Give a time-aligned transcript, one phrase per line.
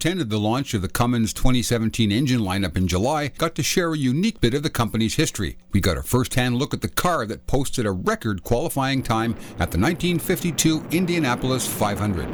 [0.00, 3.98] attended the launch of the Cummins 2017 engine lineup in July got to share a
[3.98, 5.58] unique bit of the company's history.
[5.72, 9.32] We got a first hand look at the car that posted a record qualifying time
[9.58, 12.24] at the 1952 Indianapolis 500.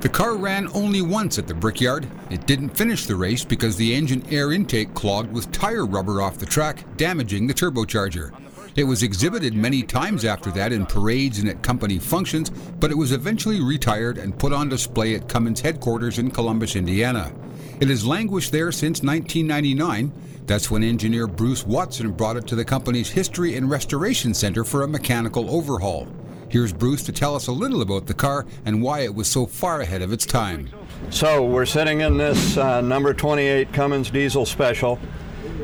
[0.00, 2.08] The car ran only once at the Brickyard.
[2.28, 6.38] It didn't finish the race because the engine air intake clogged with tire rubber off
[6.38, 8.32] the track, damaging the turbocharger.
[8.78, 12.96] It was exhibited many times after that in parades and at company functions, but it
[12.96, 17.32] was eventually retired and put on display at Cummins headquarters in Columbus, Indiana.
[17.80, 20.12] It has languished there since 1999.
[20.46, 24.84] That's when engineer Bruce Watson brought it to the company's History and Restoration Center for
[24.84, 26.06] a mechanical overhaul.
[26.48, 29.44] Here's Bruce to tell us a little about the car and why it was so
[29.44, 30.68] far ahead of its time.
[31.10, 35.00] So, we're sitting in this uh, number 28 Cummins Diesel Special.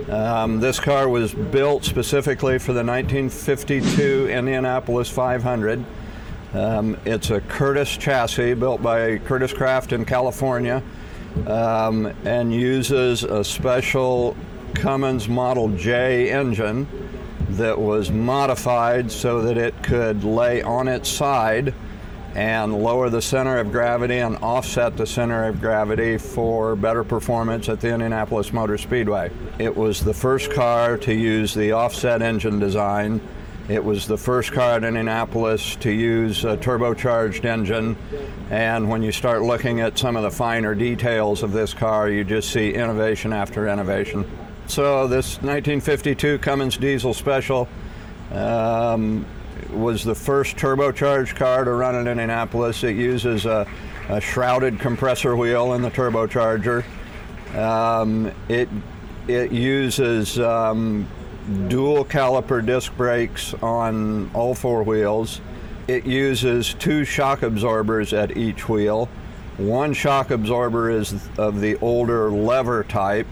[0.09, 5.83] Um, this car was built specifically for the 1952 Indianapolis 500.
[6.53, 10.83] Um, it's a Kurtis chassis built by Kurtis Kraft in California
[11.47, 14.37] um, and uses a special
[14.75, 16.87] Cummins Model J engine
[17.51, 21.73] that was modified so that it could lay on its side
[22.35, 27.69] and lower the center of gravity and offset the center of gravity for better performance
[27.69, 29.31] at the Indianapolis Motor Speedway.
[29.59, 33.21] It was the first car to use the offset engine design.
[33.69, 37.97] It was the first car at Indianapolis to use a turbocharged engine.
[38.51, 42.25] And when you start looking at some of the finer details of this car, you
[42.25, 44.29] just see innovation after innovation.
[44.67, 47.69] So, this 1952 Cummins Diesel Special
[48.33, 49.25] um,
[49.71, 52.85] was the first turbocharged car to run in Indianapolis.
[52.85, 53.67] It uses a,
[54.09, 56.85] a shrouded compressor wheel in the turbocharger.
[57.57, 58.69] Um, it
[59.29, 61.09] it uses um,
[61.69, 65.41] dual caliper disc brakes on all four wheels.
[65.87, 69.09] It uses two shock absorbers at each wheel.
[69.57, 73.29] One shock absorber is of the older lever type,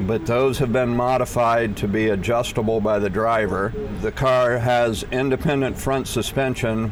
[0.00, 3.72] but those have been modified to be adjustable by the driver.
[4.00, 6.90] The car has independent front suspension,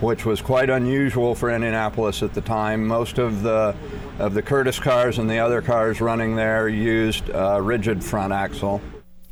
[0.00, 2.86] which was quite unusual for Indianapolis at the time.
[2.86, 3.74] Most of the
[4.18, 8.80] of the Kurtis cars and the other cars running there used a rigid front axle.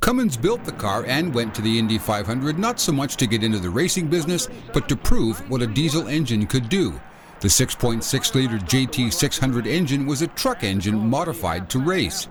[0.00, 3.42] Cummins built the car and went to the Indy 500 not so much to get
[3.42, 7.00] into the racing business, but to prove what a diesel engine could do.
[7.40, 12.28] The 6.6 liter JT600 engine was a truck engine modified to race.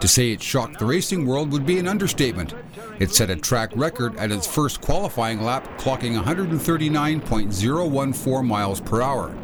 [0.00, 2.52] To say it shocked the racing world would be an understatement.
[2.98, 9.34] It set a track record at its first qualifying lap, clocking 139.014 miles per hour.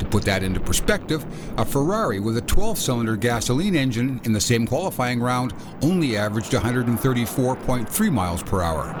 [0.00, 1.24] To put that into perspective,
[1.58, 6.52] a Ferrari with a 12 cylinder gasoline engine in the same qualifying round only averaged
[6.52, 8.94] 134.3 miles per hour.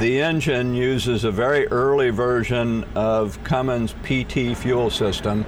[0.00, 5.44] The engine uses a very early version of Cummins PT fuel system.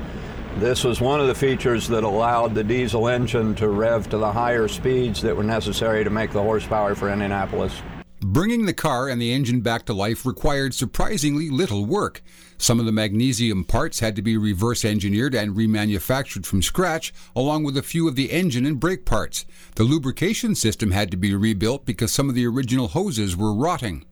[0.58, 4.32] This was one of the features that allowed the diesel engine to rev to the
[4.32, 7.80] higher speeds that were necessary to make the horsepower for Indianapolis.
[8.20, 12.22] Bringing the car and the engine back to life required surprisingly little work.
[12.58, 17.62] Some of the magnesium parts had to be reverse engineered and remanufactured from scratch, along
[17.62, 19.46] with a few of the engine and brake parts.
[19.76, 24.04] The lubrication system had to be rebuilt because some of the original hoses were rotting.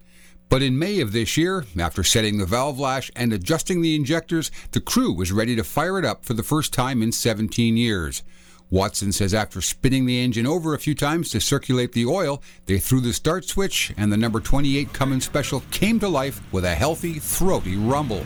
[0.48, 4.50] But in May of this year, after setting the valve lash and adjusting the injectors,
[4.70, 8.22] the crew was ready to fire it up for the first time in 17 years.
[8.70, 12.78] Watson says after spinning the engine over a few times to circulate the oil, they
[12.78, 16.74] threw the start switch and the number 28 Cummins Special came to life with a
[16.74, 18.24] healthy, throaty rumble.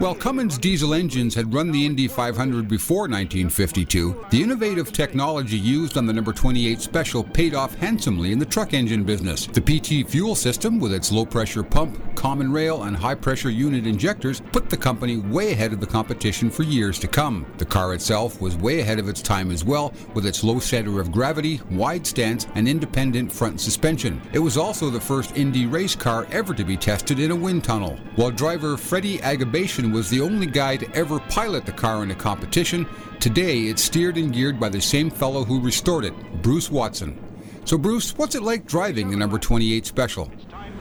[0.00, 5.98] Well, Cummins diesel engines had run the Indy 500 before 1952, the innovative technology used
[5.98, 9.48] on the number 28 Special paid off handsomely in the truck engine business.
[9.48, 13.88] The PT fuel system, with its low pressure pump, common rail, and high pressure unit
[13.88, 17.44] injectors, put the company way ahead of the competition for years to come.
[17.58, 21.00] The car itself was way ahead of its time as well, with its low center
[21.00, 24.22] of gravity, wide stance, and independent front suspension.
[24.32, 27.64] It was also the first Indy race car ever to be tested in a wind
[27.64, 27.98] tunnel.
[28.14, 32.14] While driver Freddie Agabashian was the only guy to ever pilot the car in a
[32.14, 32.86] competition,
[33.20, 37.18] today it's steered and geared by the same fellow who restored it, Bruce Watson.
[37.64, 40.30] So, Bruce, what's it like driving the number 28 Special?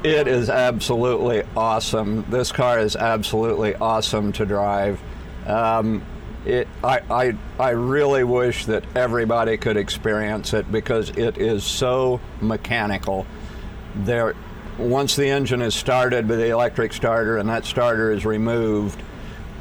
[0.03, 2.23] It is absolutely awesome.
[2.29, 5.01] This car is absolutely awesome to drive.
[5.47, 6.03] Um,
[6.45, 12.21] it, I, I, I really wish that everybody could experience it because it is so
[12.41, 13.25] mechanical.
[13.95, 14.35] There,
[14.77, 19.01] once the engine is started with the electric starter and that starter is removed,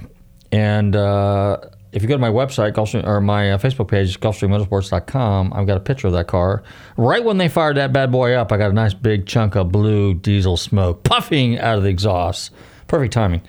[0.52, 1.56] And uh,
[1.94, 5.76] if you go to my website, Gulfstream, or my uh, Facebook page, GulfstreamMotorsports.com, I've got
[5.76, 6.64] a picture of that car.
[6.96, 9.70] Right when they fired that bad boy up, I got a nice big chunk of
[9.70, 12.52] blue diesel smoke puffing out of the exhaust.
[12.88, 13.43] Perfect timing.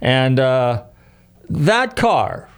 [0.00, 0.84] And uh,
[1.50, 2.48] that car,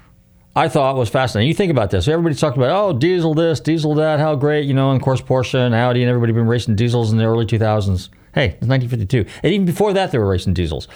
[0.54, 1.48] I thought was fascinating.
[1.48, 2.06] You think about this.
[2.06, 5.22] Everybody's talking about, oh, diesel this, diesel that, how great, you know, and of course
[5.22, 8.10] Porsche and Audi and everybody been racing diesels in the early 2000s.
[8.34, 9.24] Hey, it's 1952.
[9.42, 10.86] And even before that, they were racing diesels.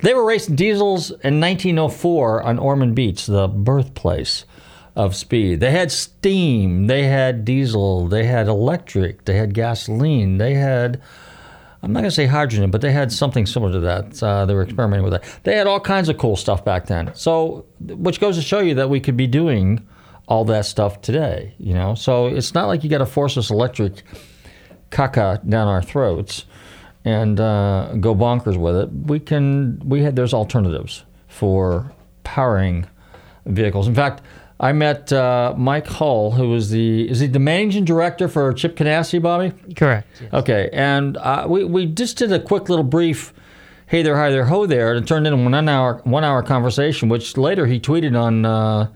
[0.00, 4.44] They were racing diesels in 1904 on Ormond Beach, the birthplace
[4.94, 5.60] of speed.
[5.60, 11.00] They had steam, they had diesel, they had electric, they had gasoline, they had,
[11.82, 14.22] I'm not going to say hydrogen, but they had something similar to that.
[14.22, 15.40] Uh, they were experimenting with that.
[15.44, 17.12] They had all kinds of cool stuff back then.
[17.14, 19.86] So, which goes to show you that we could be doing
[20.28, 21.94] all that stuff today, you know?
[21.94, 24.02] So it's not like you got to force this electric
[24.90, 26.44] caca down our throats
[27.08, 28.90] and uh, go bonkers with it.
[28.92, 32.86] We can we had there's alternatives for powering
[33.46, 33.88] vehicles.
[33.88, 34.22] In fact,
[34.60, 38.76] I met uh, Mike Hull, who was the is he the managing director for Chip
[38.76, 39.52] Ganassi, Bobby?
[39.74, 40.06] Correct.
[40.20, 40.32] yes.
[40.32, 43.32] Okay, and uh, we we just did a quick little brief.
[43.86, 47.08] Hey there, hi there, ho there, and it turned into one hour one hour conversation,
[47.08, 48.88] which later he tweeted on, uh,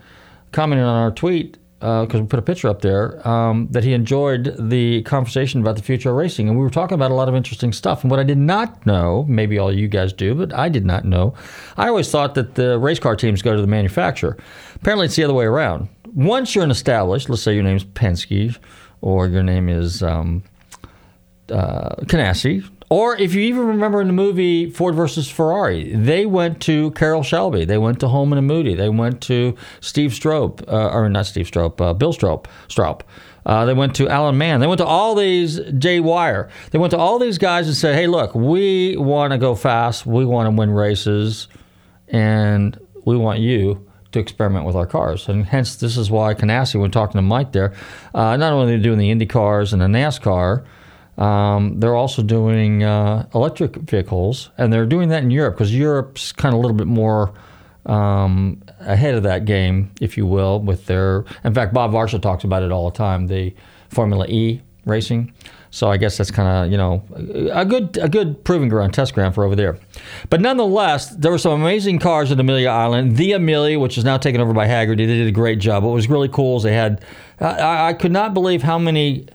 [0.50, 4.54] commented on our tweet because we put a picture up there um, that he enjoyed
[4.56, 7.34] the conversation about the future of racing, and we were talking about a lot of
[7.34, 8.02] interesting stuff.
[8.02, 11.04] And what I did not know, maybe all you guys do, but I did not
[11.04, 11.34] know,
[11.76, 14.36] I always thought that the race car teams go to the manufacturer.
[14.76, 15.88] Apparently, it's the other way around.
[16.14, 18.56] Once you're an established, let's say your name's Penske,
[19.00, 20.44] or your name is um,
[21.50, 26.60] uh, Ganassi, or if you even remember in the movie Ford versus Ferrari, they went
[26.60, 30.90] to Carroll Shelby, they went to Holman and Moody, they went to Steve Strope, uh,
[30.90, 33.00] or not Steve Strope, uh, Bill Strope, Stroup.
[33.46, 34.60] Uh, they went to Alan Mann.
[34.60, 36.50] They went to all these Jay Wire.
[36.70, 40.04] They went to all these guys and said, "Hey, look, we want to go fast.
[40.04, 41.48] We want to win races,
[42.08, 46.78] and we want you to experiment with our cars." And hence, this is why Ganassi,
[46.78, 47.72] when talking to Mike there,
[48.14, 50.62] uh, not only doing the Indy cars and the NASCAR,
[51.18, 56.32] Um, they're also doing uh, electric vehicles, and they're doing that in Europe because Europe's
[56.32, 57.32] kind of a little bit more
[57.86, 61.24] um, ahead of that game, if you will, with their.
[61.44, 63.26] In fact, Bob Varsha talks about it all the time.
[63.26, 63.54] The
[63.90, 65.32] Formula E racing.
[65.70, 67.02] So I guess that's kind of you know
[67.52, 69.78] a good a good proving ground, test ground for over there.
[70.28, 73.16] But nonetheless, there were some amazing cars at Amelia Island.
[73.16, 75.82] The Amelia, which is now taken over by Hagerty, they did a great job.
[75.82, 77.02] What was really cool is they had
[77.40, 79.26] I, I could not believe how many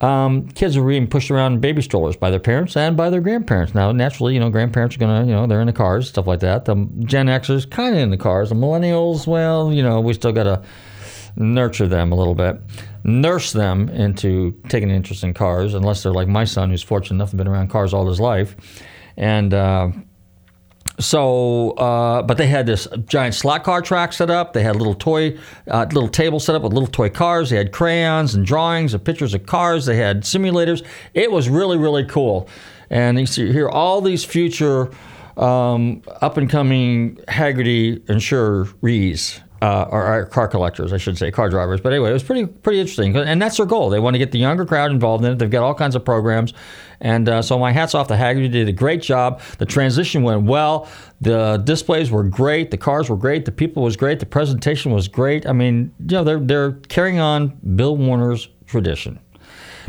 [0.00, 3.20] um, kids are being pushed around in baby strollers by their parents and by their
[3.20, 3.74] grandparents.
[3.74, 6.40] Now, naturally, you know, grandparents are gonna, you know, they're in the cars, stuff like
[6.40, 6.64] that.
[6.66, 8.50] The Gen Xers kind of in the cars.
[8.50, 10.62] The millennials, well, you know, we still gotta
[11.36, 12.60] nurture them a little bit,
[13.04, 17.16] nurse them into taking an interest in cars, unless they're like my son, who's fortunate
[17.16, 18.54] enough to have been around cars all his life,
[19.16, 19.52] and.
[19.52, 19.90] Uh,
[20.98, 24.52] so, uh, but they had this giant slot car track set up.
[24.52, 25.38] They had a little toy,
[25.68, 27.50] uh, little table set up with little toy cars.
[27.50, 29.86] They had crayons and drawings and pictures of cars.
[29.86, 30.84] They had simulators.
[31.14, 32.48] It was really, really cool.
[32.90, 34.90] And you see here all these future
[35.36, 41.48] um, up and coming Hagerty insurees uh, or, or car collectors, I should say, car
[41.48, 41.80] drivers.
[41.80, 43.90] But anyway, it was pretty pretty interesting, and that's their goal.
[43.90, 45.38] They want to get the younger crowd involved in it.
[45.38, 46.54] They've got all kinds of programs,
[47.00, 48.50] and uh, so my hats off to Hagerty.
[48.50, 49.40] Did a great job.
[49.58, 50.88] The transition went well.
[51.20, 52.70] The displays were great.
[52.70, 53.44] The cars were great.
[53.44, 54.20] The people was great.
[54.20, 55.46] The presentation was great.
[55.46, 59.18] I mean, you know, they're they're carrying on Bill Warner's tradition.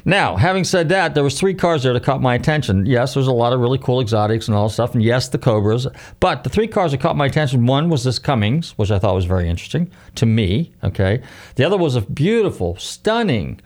[0.06, 2.86] Now, having said that, there was three cars there that caught my attention.
[2.86, 5.38] Yes, there's a lot of really cool exotics and all that stuff, and yes, the
[5.38, 5.88] Cobras.
[6.20, 9.16] But the three cars that caught my attention, one was this Cummings, which I thought
[9.16, 10.74] was very interesting to me.
[10.84, 11.22] Okay,
[11.56, 13.60] the other was a beautiful, stunning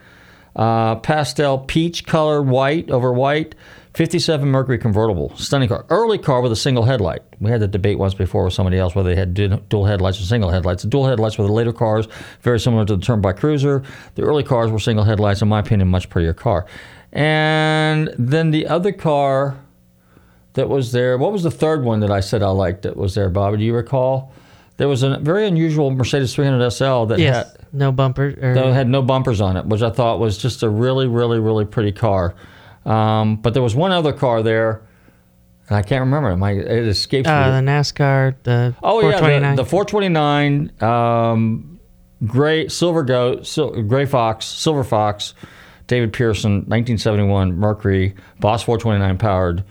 [0.56, 3.56] uh, pastel peach color white over white
[3.94, 5.86] 57 Mercury convertible, stunning car.
[5.90, 7.22] Early car with a single headlight.
[7.40, 10.24] We had the debate once before with somebody else whether they had dual headlights or
[10.24, 10.82] single headlights.
[10.82, 12.08] The dual headlights were the later cars,
[12.42, 13.84] very similar to the Turnpike Cruiser.
[14.16, 16.66] The early cars were single headlights, in my opinion, much prettier car.
[17.12, 19.60] And then the other car
[20.54, 23.14] that was there, what was the third one that I said I liked that was
[23.14, 23.58] there, Bobby?
[23.58, 24.34] Do you recall?
[24.78, 28.56] There was a very unusual Mercedes 300 SL that yes, had no bumper or...
[28.56, 31.66] that had no bumpers on it, which I thought was just a really, really, really
[31.66, 32.34] pretty car.
[32.86, 34.82] Um, but there was one other car there.
[35.70, 36.38] And I can't remember it.
[36.38, 37.52] My, it escapes uh, me.
[37.52, 41.80] The NASCAR, the oh yeah, the, the 429, um,
[42.26, 45.34] gray silver goat, sil- gray fox, silver fox,
[45.88, 49.64] David Pearson, 1971 Mercury, Boss 429 powered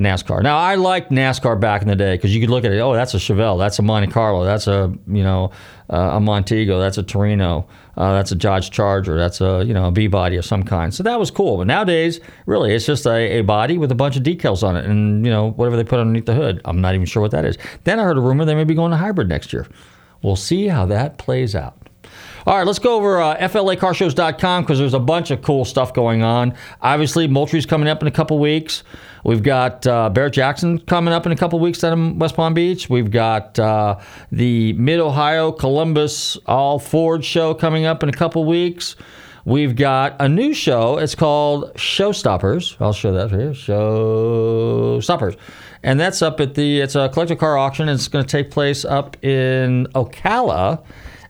[0.00, 0.42] NASCAR.
[0.42, 2.80] Now I liked NASCAR back in the day because you could look at it.
[2.80, 3.58] Oh, that's a Chevelle.
[3.58, 4.44] That's a Monte Carlo.
[4.44, 5.52] That's a you know
[5.90, 6.80] uh, a Montego.
[6.80, 7.68] That's a Torino.
[7.96, 9.18] Uh, that's a Dodge Charger.
[9.18, 10.92] That's a you know a B body of some kind.
[10.92, 11.58] So that was cool.
[11.58, 14.86] But nowadays, really, it's just a, a, body with a bunch of decals on it,
[14.86, 16.62] and you know whatever they put underneath the hood.
[16.64, 17.58] I'm not even sure what that is.
[17.84, 19.66] Then I heard a rumor they may be going to hybrid next year.
[20.22, 21.76] We'll see how that plays out.
[22.46, 26.22] All right, let's go over uh, FLACarshows.com because there's a bunch of cool stuff going
[26.22, 26.54] on.
[26.80, 28.82] Obviously, Moultrie's coming up in a couple weeks.
[29.24, 32.54] We've got uh, Barrett Jackson coming up in a couple weeks down in West Palm
[32.54, 32.88] Beach.
[32.88, 33.98] We've got uh,
[34.32, 38.96] the Mid Ohio Columbus All Ford show coming up in a couple weeks.
[39.44, 40.98] We've got a new show.
[40.98, 42.76] It's called Showstoppers.
[42.80, 43.52] I'll show that here.
[43.52, 45.36] Showstoppers.
[45.82, 47.88] And that's up at the, it's a collector car auction.
[47.88, 50.84] It's going to take place up in Ocala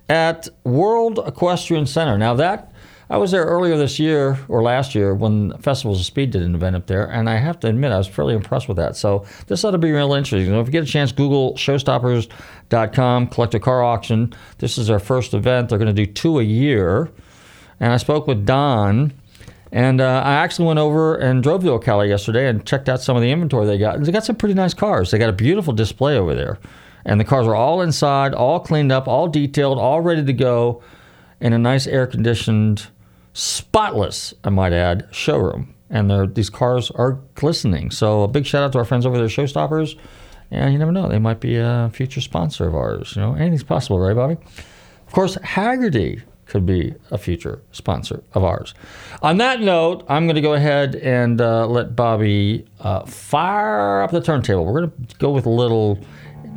[0.09, 2.19] at World Equestrian Center.
[2.19, 2.70] Now, that
[3.11, 6.55] I was there earlier this year or last year when Festivals of Speed did an
[6.55, 8.95] event up there, and I have to admit I was fairly impressed with that.
[8.95, 10.55] So this ought to be real interesting.
[10.55, 14.33] If you get a chance, Google Showstoppers.com, collect a car auction.
[14.59, 15.69] This is our first event.
[15.69, 17.11] They're going to do two a year,
[17.81, 19.13] and I spoke with Don.
[19.73, 23.17] And uh, I actually went over and drove to Ocala yesterday and checked out some
[23.17, 24.01] of the inventory they got.
[24.01, 25.11] They got some pretty nice cars.
[25.11, 26.59] They got a beautiful display over there.
[27.05, 30.83] And the cars are all inside, all cleaned up, all detailed, all ready to go
[31.41, 32.89] in a nice air conditioned
[33.33, 35.75] spotless, I might add, showroom.
[35.89, 37.91] And these cars are glistening.
[37.91, 39.99] So a big shout out to our friends over there, Showstoppers.
[40.53, 43.15] And you never know, they might be a future sponsor of ours.
[43.17, 44.37] You know, anything's possible, right, Bobby?
[45.07, 48.75] Of course, Hagerty could be a future sponsor of ours.
[49.23, 54.11] On that note, I'm going to go ahead and uh, let Bobby uh, fire up
[54.11, 54.65] the turntable.
[54.65, 55.99] We're going to go with a little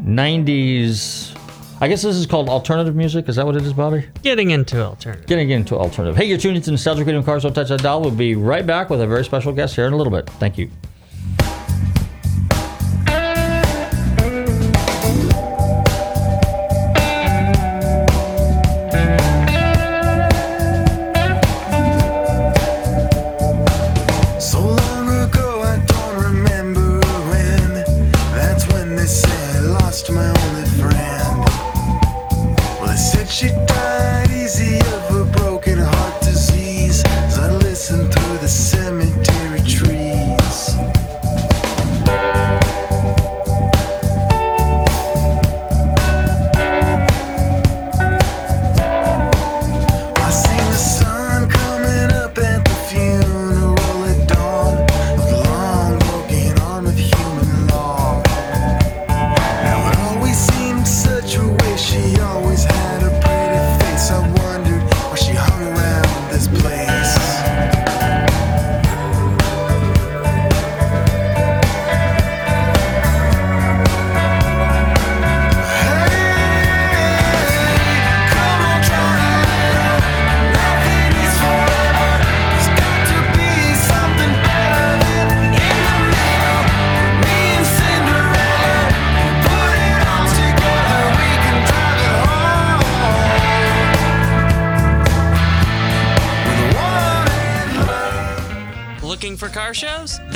[0.02, 1.38] 90s
[1.84, 3.28] I guess this is called alternative music.
[3.28, 4.08] Is that what it is, Bobby?
[4.22, 5.28] Getting into alternative.
[5.28, 6.16] Getting into alternative.
[6.16, 7.44] Hey, you're tuning into Nostalgic Radio Cars.
[7.44, 8.00] Don't touch that dial.
[8.00, 10.30] We'll be right back with a very special guest here in a little bit.
[10.30, 10.72] Thank you.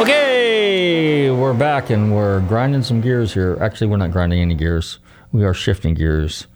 [0.00, 3.56] Okay, we're back and we're grinding some gears here.
[3.60, 4.98] Actually, we're not grinding any gears.
[5.32, 6.46] We are shifting gears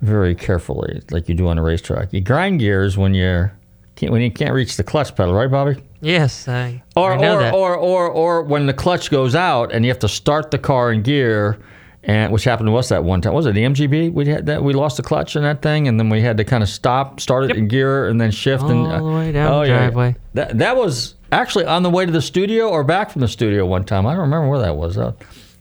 [0.00, 2.12] very carefully, like you do on a racetrack.
[2.12, 3.52] You grind gears when you're
[4.00, 5.76] when you can't reach the clutch pedal, right, Bobby?
[6.00, 7.54] Yes, I, Or I know or, that.
[7.54, 10.90] or or or when the clutch goes out and you have to start the car
[10.90, 11.58] in gear,
[12.02, 13.34] and which happened to us that one time.
[13.34, 14.10] Was it the MGB?
[14.12, 16.44] We had that we lost the clutch in that thing, and then we had to
[16.44, 19.52] kind of stop, start it in gear, and then shift and All the way down
[19.52, 19.78] oh, the yeah, yeah.
[19.80, 20.16] driveway.
[20.32, 23.66] That that was actually on the way to the studio or back from the studio
[23.66, 24.06] one time.
[24.06, 24.98] I don't remember where that was.
[24.98, 25.12] Uh,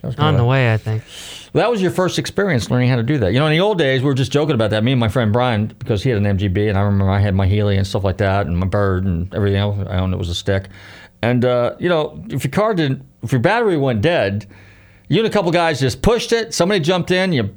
[0.02, 1.04] that was on the way, I think.
[1.54, 3.34] that was your first experience learning how to do that.
[3.34, 4.84] You know, in the old days, we were just joking about that.
[4.84, 7.36] Me and my friend Brian, because he had an MGB, and I remember I had
[7.36, 10.14] my Healey and stuff like that, and my Bird and everything else I owned.
[10.14, 10.70] It was a stick.
[11.22, 14.48] And uh, you know, if your car didn't, if your battery went dead,
[15.10, 16.54] you and a couple guys just pushed it.
[16.54, 17.54] Somebody jumped in, you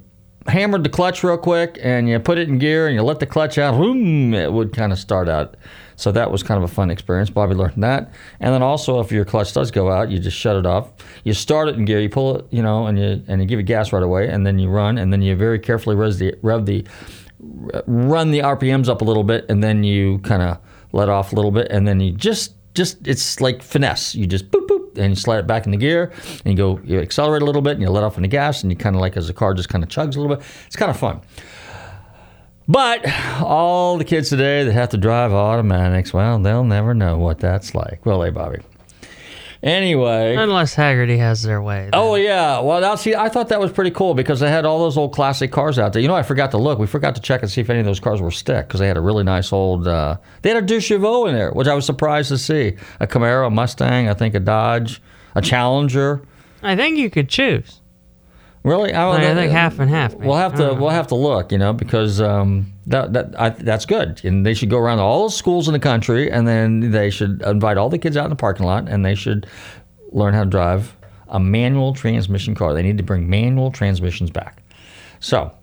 [0.48, 3.26] hammered the clutch real quick, and you put it in gear, and you let the
[3.26, 3.78] clutch out.
[3.78, 4.34] Boom!
[4.34, 5.56] It would kind of start out.
[6.02, 7.30] So that was kind of a fun experience.
[7.30, 8.12] Bobby learned that.
[8.40, 10.90] And then also, if your clutch does go out, you just shut it off.
[11.22, 13.60] You start it in gear, you pull it, you know, and you and you give
[13.60, 16.34] it gas right away, and then you run, and then you very carefully rev the
[16.42, 16.84] rev the
[17.86, 20.58] run the RPMs up a little bit, and then you kind of
[20.90, 24.16] let off a little bit, and then you just just it's like finesse.
[24.16, 26.12] You just boop boop, and you slide it back in the gear,
[26.44, 28.64] and you go you accelerate a little bit, and you let off in the gas,
[28.64, 30.44] and you kind of like as the car just kind of chugs a little bit.
[30.66, 31.20] It's kind of fun.
[32.72, 33.06] But
[33.42, 37.74] all the kids today that have to drive automatics, well, they'll never know what that's
[37.74, 38.60] like, will they, Bobby?
[39.62, 40.36] Anyway.
[40.36, 41.82] Unless Hagerty has their way.
[41.82, 41.90] then.
[41.92, 44.78] Oh yeah, well now see, I thought that was pretty cool because they had all
[44.78, 46.00] those old classic cars out there.
[46.00, 46.78] You know, I forgot to look.
[46.78, 48.88] We forgot to check and see if any of those cars were stick because they
[48.88, 49.86] had a really nice old.
[49.86, 52.76] Uh, they had a Deux Chevaux in there, which I was surprised to see.
[53.00, 55.02] A Camaro, a Mustang, I think a Dodge,
[55.34, 56.22] a Challenger.
[56.62, 57.81] I think you could choose.
[58.64, 60.12] Really, I, I think half and half.
[60.14, 60.26] maybe.
[60.28, 60.74] We'll have to know.
[60.74, 64.54] we'll have to look, you know, because um, that that I, that's good, and they
[64.54, 67.76] should go around to all the schools in the country, and then they should invite
[67.76, 69.48] all the kids out in the parking lot, and they should
[70.12, 70.96] learn how to drive
[71.26, 72.72] a manual transmission car.
[72.72, 74.62] They need to bring manual transmissions back.
[75.18, 75.56] So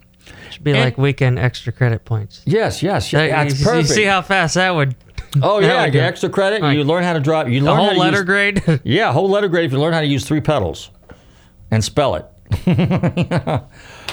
[0.51, 2.41] Should be like weekend extra credit points.
[2.45, 3.89] yes, yes, yeah, That- that's you, perfect.
[3.89, 4.95] you see how fast that would.
[5.41, 6.61] oh that yeah, would get extra credit.
[6.61, 7.49] Like, you learn how to drive.
[7.49, 8.81] You The learn how whole letter use, grade.
[8.83, 10.89] Yeah, whole letter grade if you learn how to use three pedals
[11.71, 12.25] and spell it.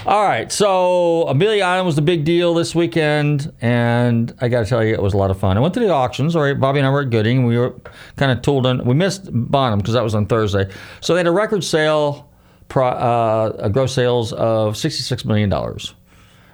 [0.06, 4.66] All right, so Amelia Island was the big deal this weekend, and I got to
[4.66, 5.56] tell you, it was a lot of fun.
[5.56, 6.36] I went to the auctions.
[6.36, 7.46] All right, Bobby and I were at Gooding.
[7.46, 7.74] We were
[8.16, 8.84] kind of tooled in.
[8.84, 10.70] We missed Bonham because that was on Thursday.
[11.00, 12.30] So they had a record sale,
[12.68, 15.50] pro, uh, a gross sales of $66 million.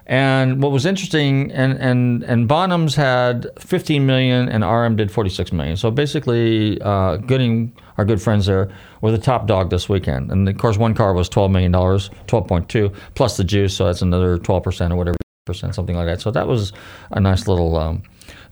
[0.07, 5.53] And what was interesting, and and and Bonhams had 15 million, and RM did 46
[5.53, 5.77] million.
[5.77, 10.33] So basically, uh, Gooding, our good friends there, were the top dog this weekend.
[10.33, 14.03] And of course, one car was 12 million dollars, 12.2 plus the juice, so that's
[14.03, 16.21] another 12 percent or whatever percent, something like that.
[16.21, 16.73] So that was
[17.11, 17.77] a nice little.
[17.77, 18.03] Um,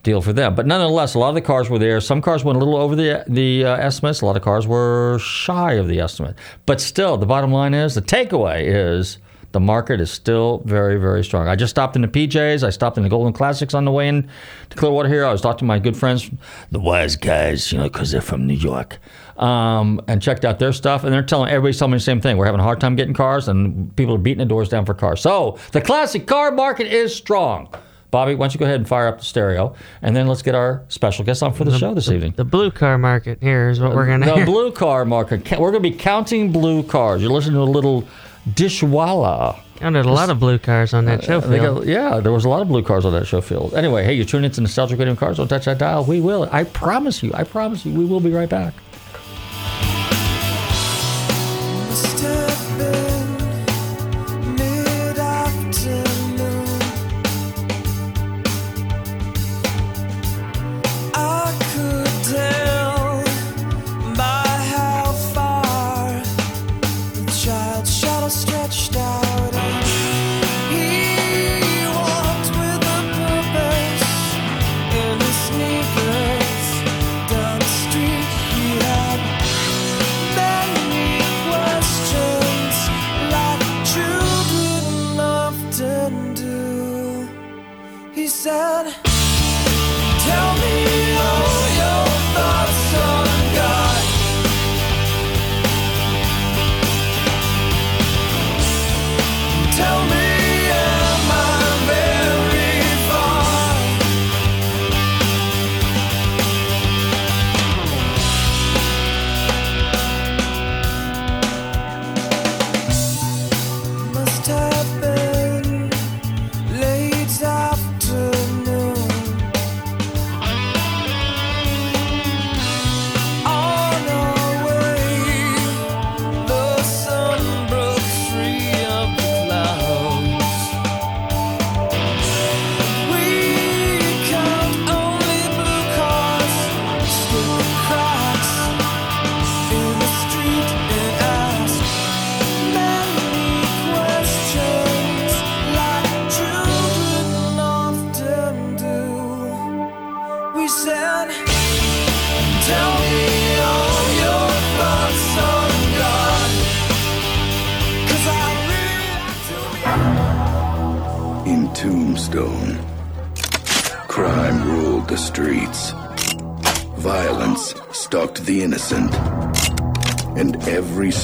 [0.02, 2.00] Deal for them, but nonetheless, a lot of the cars were there.
[2.00, 4.22] Some cars went a little over the the uh, estimates.
[4.22, 6.36] A lot of cars were shy of the estimate.
[6.64, 9.18] But still, the bottom line is the takeaway is
[9.52, 11.48] the market is still very, very strong.
[11.48, 12.62] I just stopped in the PJs.
[12.62, 14.28] I stopped in the Golden Classics on the way in
[14.70, 15.24] to Clearwater here.
[15.24, 16.30] I was talking to my good friends,
[16.70, 18.98] the wise guys, you know, because they're from New York,
[19.38, 21.02] um, and checked out their stuff.
[21.02, 22.36] And they're telling everybody's telling me the same thing.
[22.36, 24.94] We're having a hard time getting cars, and people are beating the doors down for
[24.94, 25.20] cars.
[25.20, 27.74] So the classic car market is strong.
[28.10, 30.56] Bobby, why don't you go ahead and fire up the stereo, and then let's get
[30.56, 32.34] our special guest on for the, show this evening.
[32.36, 34.26] The blue car market here is what we're gonna.
[34.26, 34.46] The hear.
[34.46, 35.48] blue car market.
[35.52, 37.22] We're going to be counting blue cars.
[37.22, 38.06] You're listening to a little
[38.48, 39.60] dishwalla.
[39.80, 41.78] And there's a lot of blue cars on that uh, show They field.
[41.78, 43.72] got- yeah, there was a lot of blue cars on that show field.
[43.74, 45.38] Anyway, hey, you tune into Nostalgic Radio Cars.
[45.38, 46.04] Don't touch that dial.
[46.04, 46.48] We will.
[46.52, 47.30] I promise you.
[47.34, 47.92] I promise you.
[47.94, 48.74] We will be right back.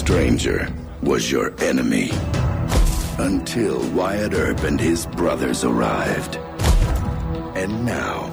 [0.07, 2.11] Stranger was your enemy.
[3.19, 6.37] Until Wyatt Earp and his brothers arrived.
[7.57, 8.31] And now,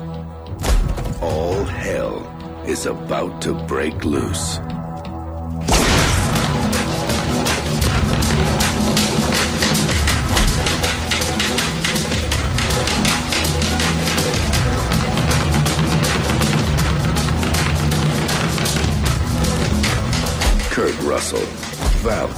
[1.20, 2.20] all hell
[2.68, 4.60] is about to break loose.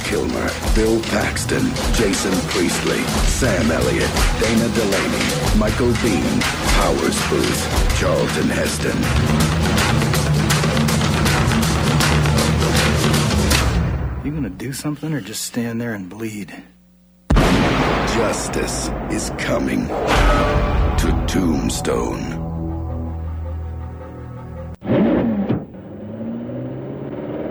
[0.06, 6.40] Kilmer, Bill Paxton, Jason Priestley, Sam Elliott, Dana Delany, Michael Biehn,
[6.78, 8.96] Powers Boothe, Charlton Heston.
[14.24, 16.54] You gonna do something or just stand there and bleed?
[17.34, 22.35] Justice is coming to Tombstone.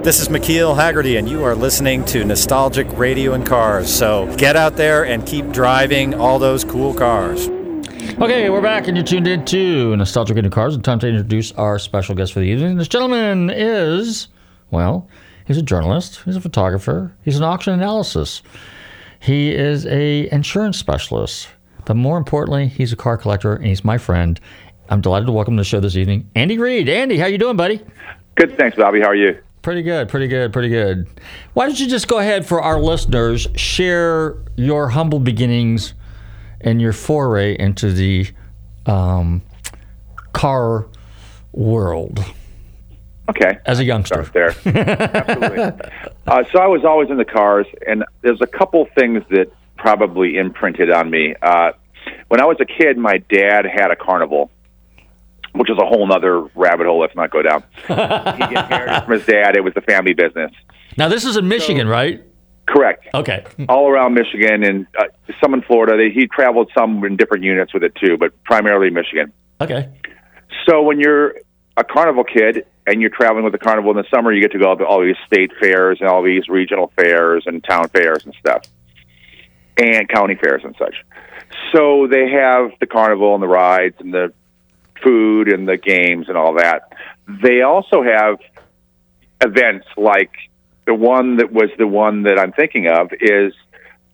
[0.05, 3.91] This is McKeel Hagerty, and you are listening to Nostalgic Radio and Cars.
[3.91, 7.47] So get out there and keep driving all those cool cars.
[8.19, 10.75] Okay, we're back, and you're tuned in to Nostalgic Radio and Cars.
[10.75, 12.77] And time to introduce our special guest for the evening.
[12.77, 14.27] This gentleman is,
[14.69, 15.09] well,
[15.47, 18.43] he's a journalist, he's a photographer, he's an auction analysis,
[19.19, 21.47] he is a insurance specialist,
[21.85, 24.39] but more importantly, he's a car collector, and he's my friend.
[24.87, 26.89] I'm delighted to welcome to the show this evening, Andy Reid.
[26.89, 27.83] Andy, how you doing, buddy?
[28.35, 29.01] Good, thanks, Bobby.
[29.01, 29.41] How are you?
[29.65, 31.07] Pretty good, pretty good, pretty good.
[31.55, 35.95] Why don't you just go ahead for our listeners, share your humble beginnings
[36.61, 38.27] and your foray into the
[38.85, 39.41] um,
[40.33, 40.85] car
[41.51, 42.23] world
[43.27, 43.57] Okay.
[43.65, 44.23] as a youngster?
[44.25, 45.11] Start there.
[45.15, 45.89] Absolutely.
[46.27, 49.47] Uh, so I was always in the cars, and there's a couple things that
[49.77, 51.33] probably imprinted on me.
[51.41, 51.71] Uh,
[52.29, 54.49] when I was a kid, my dad had a carnival,
[55.55, 56.99] which is a whole other rabbit hole.
[56.99, 57.63] Let's not go down.
[57.87, 59.55] he from his dad.
[59.55, 60.51] It was the family business.
[60.97, 62.23] Now this is in Michigan, right?
[62.67, 63.07] Correct.
[63.13, 63.45] Okay.
[63.69, 65.05] All around Michigan and uh,
[65.41, 65.97] some in Florida.
[65.97, 69.31] They, he traveled some in different units with it too, but primarily Michigan.
[69.61, 69.89] Okay.
[70.67, 71.35] So when you're
[71.77, 74.59] a carnival kid and you're traveling with the carnival in the summer, you get to
[74.59, 78.33] go to all these state fairs and all these regional fairs and town fairs and
[78.39, 78.63] stuff,
[79.77, 80.95] and county fairs and such.
[81.73, 84.33] So they have the carnival and the rides and the
[85.03, 86.93] food and the games and all that.
[87.27, 88.39] They also have
[89.41, 90.31] events like
[90.85, 93.53] the one that was the one that I'm thinking of is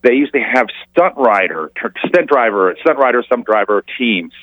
[0.01, 1.71] they used to have stunt rider,
[2.07, 4.33] stunt driver, stunt rider, stunt driver teams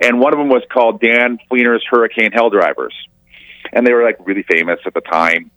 [0.00, 2.94] and one of them was called Dan Fleener's Hurricane Hell Drivers,
[3.72, 5.50] and they were like really famous at the time.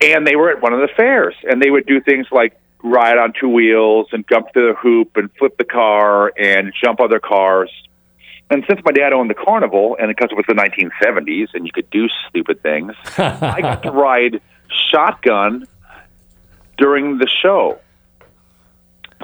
[0.00, 3.16] And they were at one of the fairs, and they would do things like ride
[3.16, 7.20] on two wheels and jump to the hoop and flip the car and jump other
[7.20, 7.70] cars.
[8.50, 11.72] And since my dad owned the carnival, and because it was the 1970s and you
[11.72, 14.40] could do stupid things, I got to ride
[14.90, 15.66] shotgun
[16.76, 17.78] during the show.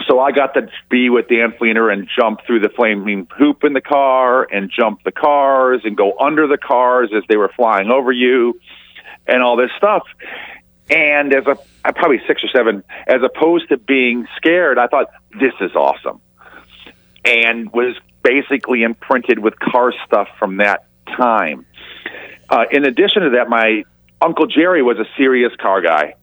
[0.06, 3.74] So I got to be with Dan Fleener and jump through the flaming hoop in
[3.74, 7.90] the car and jump the cars and go under the cars as they were flying
[7.90, 8.58] over you
[9.26, 10.04] and all this stuff.
[10.88, 15.10] And as a I'm probably six or seven, as opposed to being scared, I thought
[15.38, 16.20] this is awesome,
[17.24, 21.66] and was basically imprinted with car stuff from that time.
[22.48, 23.84] Uh, in addition to that, my
[24.20, 26.14] uncle Jerry was a serious car guy.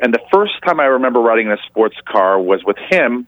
[0.00, 3.26] And the first time I remember riding in a sports car was with him,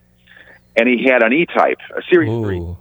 [0.77, 2.77] and he had an E-Type, a Series three.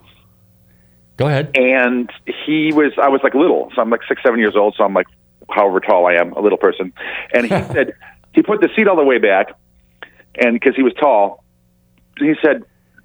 [1.18, 1.50] Go ahead.
[1.54, 2.10] And
[2.46, 4.94] he was, I was like little, so I'm like six, seven years old, so I'm
[4.94, 5.06] like
[5.50, 6.92] however tall I am, a little person.
[7.34, 7.92] And he said
[8.34, 9.52] he put the seat all the way back,
[10.34, 11.44] and because he was tall,
[12.18, 12.62] he said,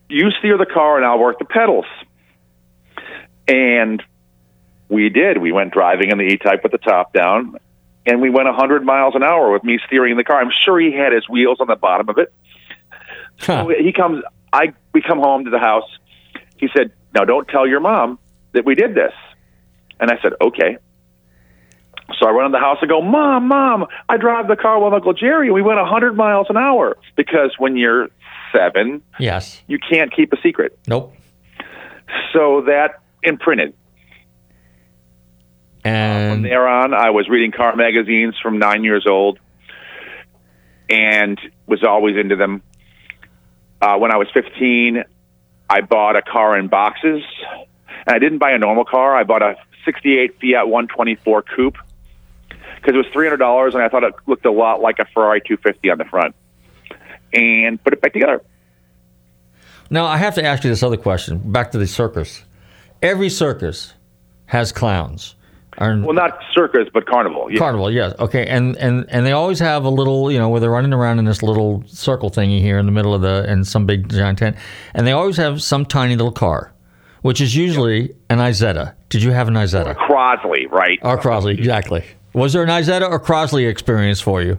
[0.10, 1.86] "You steer the car, and I'll work the pedals."
[3.48, 4.04] And
[4.90, 5.38] we did.
[5.38, 7.58] We went driving in the E-Type with the top down,
[8.06, 10.40] and we went 100 miles an hour with me steering the car.
[10.42, 12.34] I'm sure he had his wheels on the bottom of it.
[13.40, 14.24] So he comes.
[14.52, 15.88] I we come home to the house.
[16.58, 18.18] He said, "Now don't tell your mom
[18.54, 19.14] that we did this."
[20.00, 20.78] And I said, "Okay."
[22.18, 24.94] So I run in the house and go, "Mom, mom, I drive the car with
[24.94, 25.52] Uncle Jerry.
[25.52, 28.10] We went 100 miles an hour because when you're
[28.52, 29.62] seven, Yes.
[29.68, 31.14] you can't keep a secret." Nope.
[32.34, 33.74] So that imprinted.
[35.84, 39.40] And From there on, I was reading car magazines from nine years old,
[40.90, 42.62] and was always into them.
[43.82, 45.04] Uh, when I was 15,
[45.70, 47.24] I bought a car in boxes,
[48.06, 49.16] and I didn't buy a normal car.
[49.16, 51.78] I bought a '68 Fiat 124 Coupe
[52.50, 55.90] because it was $300, and I thought it looked a lot like a Ferrari 250
[55.90, 56.36] on the front,
[57.34, 58.42] and put it back together.
[59.90, 61.40] Now I have to ask you this other question.
[61.52, 62.44] Back to the circus.
[63.02, 63.94] Every circus
[64.48, 65.36] has clowns.
[65.80, 67.52] Or, Well, not circus, but carnival.
[67.52, 67.60] Yeah.
[67.60, 68.16] Carnival, yes.
[68.18, 71.20] Okay, and, and and they always have a little, you know, where they're running around
[71.20, 74.40] in this little circle thingy here in the middle of the and some big giant
[74.40, 74.56] tent,
[74.96, 76.74] and they always have some tiny little car,
[77.22, 78.96] which is usually an Isetta.
[79.10, 79.96] Did you have an Isetta?
[79.96, 80.98] Crosley, right?
[81.04, 82.04] Or Crosley, exactly.
[82.34, 84.58] Was there an Isetta or Crosley experience for you?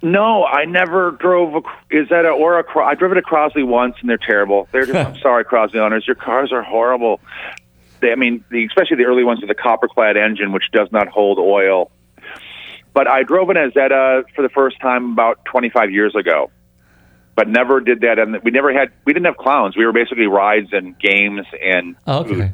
[0.00, 1.94] No, I never drove a.
[1.94, 2.78] Is that a or a?
[2.78, 4.66] I drove it a Crosley once, and they're terrible.
[4.72, 4.96] They're just.
[4.96, 6.06] I'm sorry, Crosley owners.
[6.06, 7.20] Your cars are horrible.
[8.04, 11.08] They, I mean, the, especially the early ones with the copper-clad engine, which does not
[11.08, 11.90] hold oil.
[12.92, 16.50] But I drove an Isetta for the first time about 25 years ago,
[17.34, 18.18] but never did that.
[18.18, 18.92] And we never had.
[19.06, 19.74] We didn't have clowns.
[19.74, 21.96] We were basically rides and games and.
[22.06, 22.52] Okay.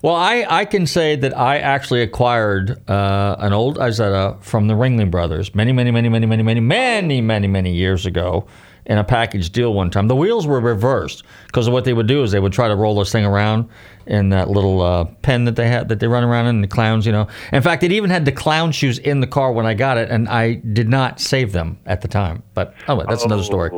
[0.00, 4.74] Well, I, I can say that I actually acquired uh, an old Isetta from the
[4.74, 8.46] Ringling Brothers many, many, many, many, many, many, many, many, many years ago
[8.86, 10.06] in a package deal one time.
[10.06, 12.96] The wheels were reversed because what they would do is they would try to roll
[12.96, 13.68] this thing around
[14.06, 17.06] in that little uh, pen that they had that they run around in the clowns,
[17.06, 17.26] you know.
[17.52, 20.10] In fact, it even had the clown shoes in the car when I got it,
[20.10, 22.42] and I did not save them at the time.
[22.54, 23.70] But oh, that's another story.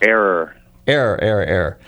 [0.00, 0.56] Error.
[0.86, 1.78] Error, error, error.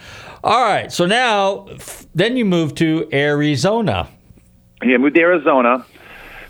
[0.42, 4.08] All right, so now f- then you move to Arizona.
[4.82, 5.84] Yeah, I moved to Arizona,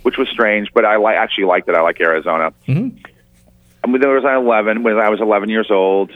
[0.03, 1.75] which was strange, but I li- actually liked it.
[1.75, 2.53] I like Arizona.
[2.69, 2.99] Mm-hmm.
[3.83, 4.83] I moved there when I was 11.
[4.83, 6.11] When I was 11 years old,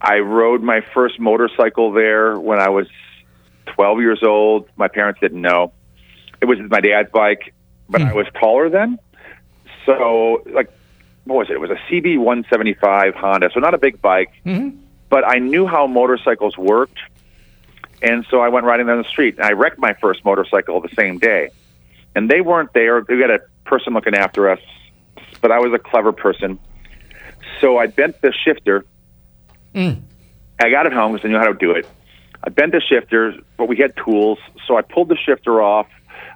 [0.00, 2.86] I rode my first motorcycle there when I was
[3.74, 4.68] 12 years old.
[4.76, 5.72] My parents didn't know.
[6.40, 7.54] It was my dad's bike,
[7.88, 8.16] but I hmm.
[8.16, 8.98] was taller then.
[9.86, 10.70] So, like,
[11.24, 11.54] what was it?
[11.54, 13.50] It was a CB 175 Honda.
[13.52, 14.78] So, not a big bike, mm-hmm.
[15.08, 16.98] but I knew how motorcycles worked.
[18.02, 19.36] And so I went riding down the street.
[19.38, 21.50] And I wrecked my first motorcycle the same day.
[22.14, 23.04] And they weren't there.
[23.08, 24.60] We had a person looking after us,
[25.40, 26.58] but I was a clever person.
[27.60, 28.84] So I bent the shifter.
[29.74, 30.02] Mm.
[30.60, 31.86] I got it home because I knew how to do it.
[32.44, 34.38] I bent the shifter, but we had tools.
[34.66, 35.86] So I pulled the shifter off.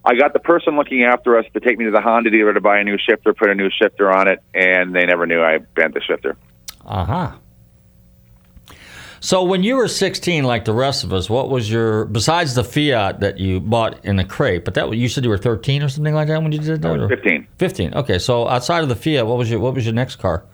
[0.04, 2.60] I got the person looking after us to take me to the Honda dealer to
[2.60, 5.58] buy a new shifter, put a new shifter on it, and they never knew I
[5.58, 6.36] bent the shifter.
[6.84, 7.32] Uh huh.
[9.20, 12.64] So when you were 16, like the rest of us, what was your besides the
[12.64, 14.64] Fiat that you bought in a crate?
[14.64, 16.98] But that you said you were 13 or something like that when you did that.
[16.98, 17.46] Was 15.
[17.56, 17.94] 15.
[17.94, 20.44] Okay, so outside of the Fiat, what was your what was your next car?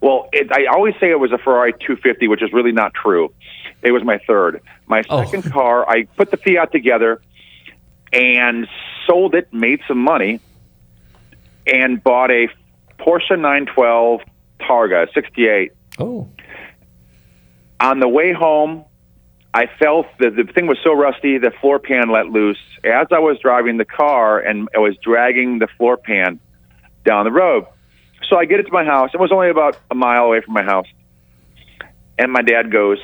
[0.00, 3.32] Well, it, I always say it was a Ferrari 250, which is really not true.
[3.82, 4.60] It was my third.
[4.86, 5.24] My oh.
[5.24, 7.20] second car, I put the Fiat together
[8.12, 8.66] and
[9.06, 10.40] sold it, made some money,
[11.66, 12.48] and bought a
[12.98, 14.22] Porsche 912
[14.60, 15.72] Targa 68.
[15.98, 16.28] Oh.
[17.80, 18.84] On the way home,
[19.54, 22.58] I felt that the thing was so rusty, the floor pan let loose.
[22.84, 26.40] As I was driving the car and I was dragging the floor pan
[27.04, 27.66] down the road.
[28.28, 29.10] So I get it to my house.
[29.14, 30.86] It was only about a mile away from my house.
[32.18, 32.98] And my dad goes,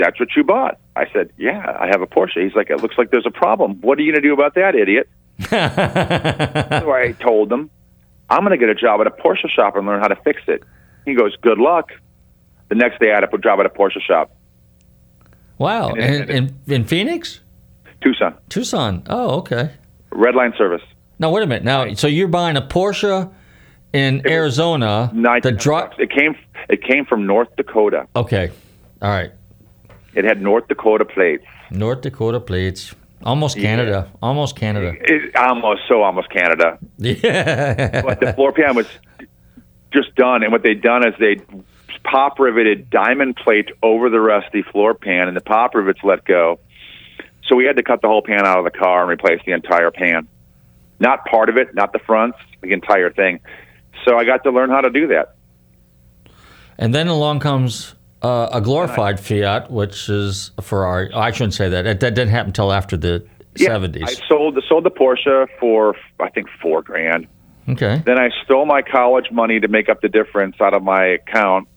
[0.00, 0.78] That's what you bought.
[0.96, 2.42] I said, Yeah, I have a Porsche.
[2.42, 3.80] He's like, It looks like there's a problem.
[3.82, 5.08] What are you going to do about that, idiot?
[5.48, 7.70] so I told him,
[8.30, 10.40] I'm going to get a job at a Porsche shop and learn how to fix
[10.48, 10.62] it.
[11.04, 11.90] He goes, Good luck.
[12.70, 14.34] The next day I had a job at a Porsche shop.
[15.58, 15.90] Wow.
[15.90, 17.40] In, in, in Phoenix?
[18.00, 18.34] Tucson.
[18.48, 19.02] Tucson.
[19.10, 19.72] Oh, okay.
[20.10, 20.82] Red line service.
[21.18, 21.64] Now wait a minute.
[21.64, 23.30] Now, so you're buying a Porsche
[23.92, 25.10] in Arizona.
[25.42, 26.34] The dri- It came.
[26.70, 28.06] It came from North Dakota.
[28.16, 28.50] Okay.
[29.02, 29.32] All right.
[30.14, 31.44] It had North Dakota plates.
[31.70, 32.94] North Dakota plates.
[33.22, 33.62] Almost Yeah.
[33.62, 34.12] Canada.
[34.22, 34.94] Almost Canada.
[35.00, 36.78] It, almost so almost Canada.
[36.98, 38.02] Yeah.
[38.02, 38.88] But the floor pan was
[39.92, 41.36] just done, and what they'd done is they
[42.04, 46.60] pop riveted diamond plate over the rusty floor pan, and the pop rivets let go.
[47.46, 49.52] So we had to cut the whole pan out of the car and replace the
[49.52, 50.28] entire pan.
[50.98, 53.40] Not part of it, not the fronts, the entire thing.
[54.04, 55.34] So I got to learn how to do that.
[56.78, 61.10] And then along comes uh, a glorified Fiat, which is a Ferrari.
[61.12, 61.82] Oh, I shouldn't say that.
[61.82, 64.02] That, that didn't happen until after the Yeah, 70s.
[64.06, 67.26] I sold the sold the Porsche for I think four grand.
[67.68, 68.02] okay.
[68.04, 71.68] Then I stole my college money to make up the difference out of my account,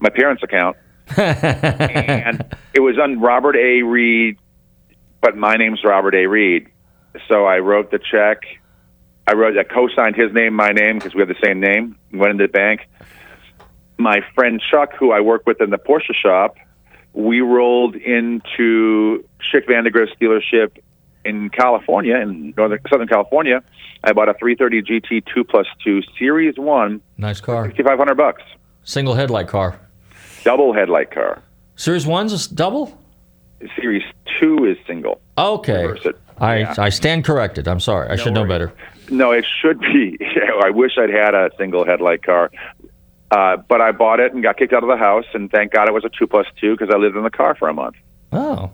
[0.00, 0.76] my parents' account,
[1.16, 3.82] and it was on Robert A.
[3.82, 4.38] Reid,
[5.20, 6.26] but my name's Robert A.
[6.26, 6.68] Reid.
[7.28, 8.42] So I wrote the check.
[9.26, 11.96] I wrote, I co-signed his name, my name, because we had the same name.
[12.12, 12.80] Went into the bank.
[13.98, 16.56] My friend Chuck, who I work with in the Porsche shop,
[17.12, 20.76] we rolled into Chick Vandagriff's dealership
[21.24, 23.62] in California, in northern Southern California.
[24.02, 27.64] I bought a 330 GT 2 plus 2 Series 1, Nice car.
[27.66, 28.42] 6500 bucks.
[28.82, 29.78] Single headlight car.
[30.42, 31.40] Double headlight car.
[31.76, 32.98] Series 1's a s- double?
[33.80, 34.02] Series
[34.40, 35.20] 2 is single.
[35.38, 35.88] Okay.
[36.38, 36.74] I, Yeah.
[36.78, 37.66] I stand corrected.
[37.68, 38.10] I'm sorry.
[38.10, 38.72] I should know better.
[39.10, 40.18] No, it should be.
[40.62, 42.50] I wish I'd had a single headlight car.
[43.34, 45.88] Uh, but I bought it and got kicked out of the house, and thank God
[45.88, 47.96] it was a two plus two because I lived in the car for a month
[48.32, 48.70] Oh.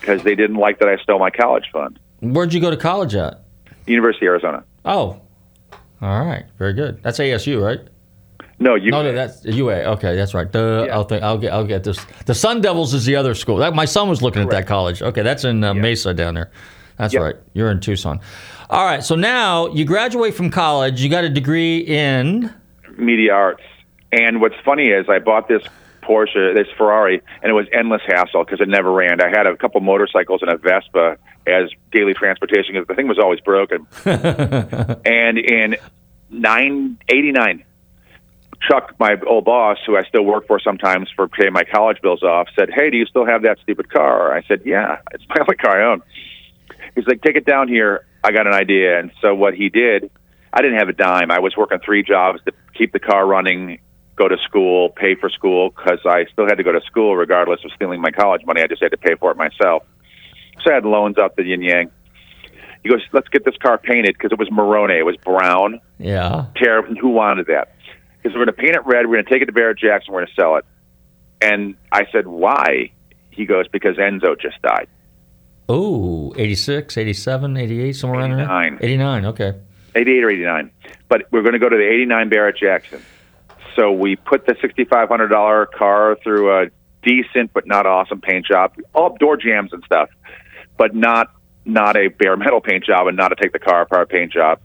[0.00, 1.98] because they didn't like that I stole my college fund.
[2.20, 3.42] Where'd you go to college at?
[3.86, 4.64] University of Arizona.
[4.84, 5.20] Oh.
[6.02, 6.44] All right.
[6.58, 7.02] Very good.
[7.02, 7.80] That's ASU, right?
[8.58, 8.90] No, you.
[8.90, 9.84] No, no, that's UA.
[9.96, 10.50] Okay, that's right.
[10.50, 11.22] The, I'll think.
[11.22, 11.52] I'll get.
[11.52, 12.02] I'll get this.
[12.24, 13.58] The Sun Devils is the other school.
[13.58, 15.02] That, my son was looking at that college.
[15.02, 16.50] Okay, that's in uh, Mesa down there.
[16.96, 17.22] That's Yep.
[17.22, 17.36] right.
[17.52, 18.18] You're in Tucson.
[18.70, 19.04] All right.
[19.04, 21.02] So now you graduate from college.
[21.02, 22.50] You got a degree in.
[22.96, 23.62] media arts.
[24.12, 25.62] And what's funny is I bought this
[26.02, 29.20] Porsche, this Ferrari, and it was endless hassle because it never ran.
[29.20, 33.18] I had a couple motorcycles and a Vespa as daily transportation because the thing was
[33.18, 33.86] always broken.
[34.04, 35.76] and in
[36.30, 37.64] nine eighty nine,
[38.60, 42.22] Chuck, my old boss, who I still work for sometimes for paying my college bills
[42.22, 45.36] off, said, "Hey, do you still have that stupid car?" I said, "Yeah, it's my
[45.40, 46.02] only car I own."
[46.94, 48.06] He's like, "Take it down here.
[48.24, 50.10] I got an idea." And so what he did,
[50.52, 51.30] I didn't have a dime.
[51.30, 53.78] I was working three jobs to keep the car running,
[54.16, 57.64] go to school, pay for school because I still had to go to school regardless
[57.64, 58.62] of stealing my college money.
[58.62, 59.84] I just had to pay for it myself.
[60.64, 61.90] So I had loans out the yin yang.
[62.82, 64.98] He goes, "Let's get this car painted because it was Marone.
[64.98, 65.80] It was brown.
[65.98, 66.46] Yeah.
[66.56, 66.94] Terrible.
[66.96, 67.74] Who wanted that?
[68.16, 69.06] Because we're going to paint it red.
[69.06, 70.14] We're going to take it to Barrett Jackson.
[70.14, 70.64] We're going to sell it."
[71.40, 72.92] And I said, "Why?"
[73.30, 74.88] He goes, "Because Enzo just died."
[75.68, 78.44] Oh, 86, 87, 88, somewhere around there.
[78.44, 78.78] 89.
[78.80, 79.24] 89.
[79.26, 79.54] Okay.
[79.96, 80.70] 88 or 89.
[81.08, 83.02] But we're going to go to the 89 Barrett Jackson.
[83.76, 86.66] So we put the $6,500 car through a
[87.02, 90.08] decent but not awesome paint job, all door jams and stuff,
[90.76, 91.32] but not
[91.64, 94.60] not a bare metal paint job and not a take the car apart paint job.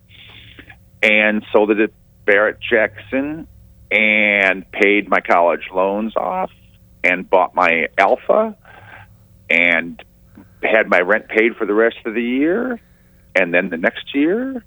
[1.01, 1.91] And sold it at
[2.25, 3.47] Barrett Jackson
[3.89, 6.51] and paid my college loans off
[7.03, 8.55] and bought my Alfa
[9.49, 10.01] and
[10.61, 12.79] had my rent paid for the rest of the year
[13.35, 14.63] and then the next year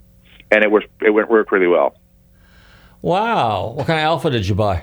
[0.50, 1.96] and it was it went worked really well.
[3.04, 3.74] Wow.
[3.76, 4.82] What kind of Alfa did you buy?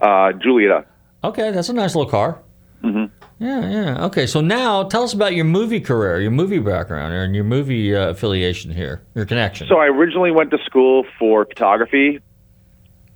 [0.00, 0.84] Uh, Giulietta.
[1.22, 2.42] Okay, that's a nice little car.
[2.80, 3.04] hmm
[3.38, 4.04] Yeah, yeah.
[4.06, 7.94] Okay, so now tell us about your movie career, your movie background, and your movie
[7.94, 9.68] uh, affiliation here, your connection.
[9.68, 12.18] So I originally went to school for photography,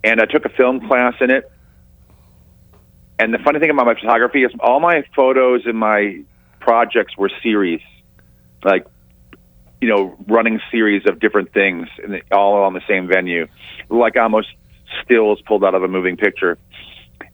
[0.05, 1.51] and I took a film class in it.
[3.19, 6.21] And the funny thing about my photography is all my photos and my
[6.61, 7.81] projects were series,
[8.63, 8.87] like
[9.85, 13.47] you know, running series of different things, they- all on the same venue,
[13.91, 14.49] like almost
[15.03, 16.57] stills pulled out of a moving picture.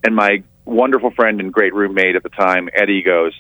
[0.05, 3.35] And my wonderful friend and great roommate at the time, Eddie, goes,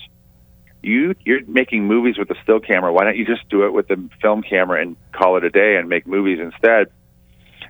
[0.81, 2.93] "You you're making movies with a still camera.
[2.93, 5.75] Why don't you just do it with the film camera and call it a day
[5.75, 6.87] and make movies instead?"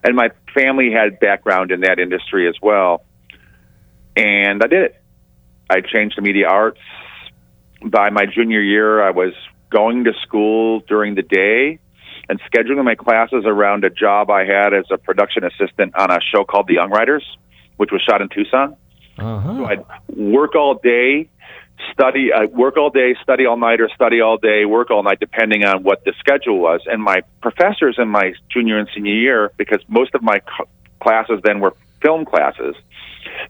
[0.04, 3.02] And my family had background in that industry as well,
[4.14, 4.94] and I did it.
[5.70, 6.80] I changed to media arts.
[7.82, 9.32] By my junior year, I was
[9.70, 11.78] going to school during the day
[12.28, 16.20] and scheduling my classes around a job I had as a production assistant on a
[16.20, 17.24] show called The Young Riders,
[17.76, 18.76] which was shot in Tucson.
[19.18, 19.56] Uh-huh.
[19.56, 21.28] So I'd work all day,
[21.92, 25.18] study, uh, work all day, study all night, or study all day, work all night,
[25.20, 26.80] depending on what the schedule was.
[26.86, 30.64] And my professors in my junior and senior year, because most of my c-
[31.00, 32.76] classes then were film classes,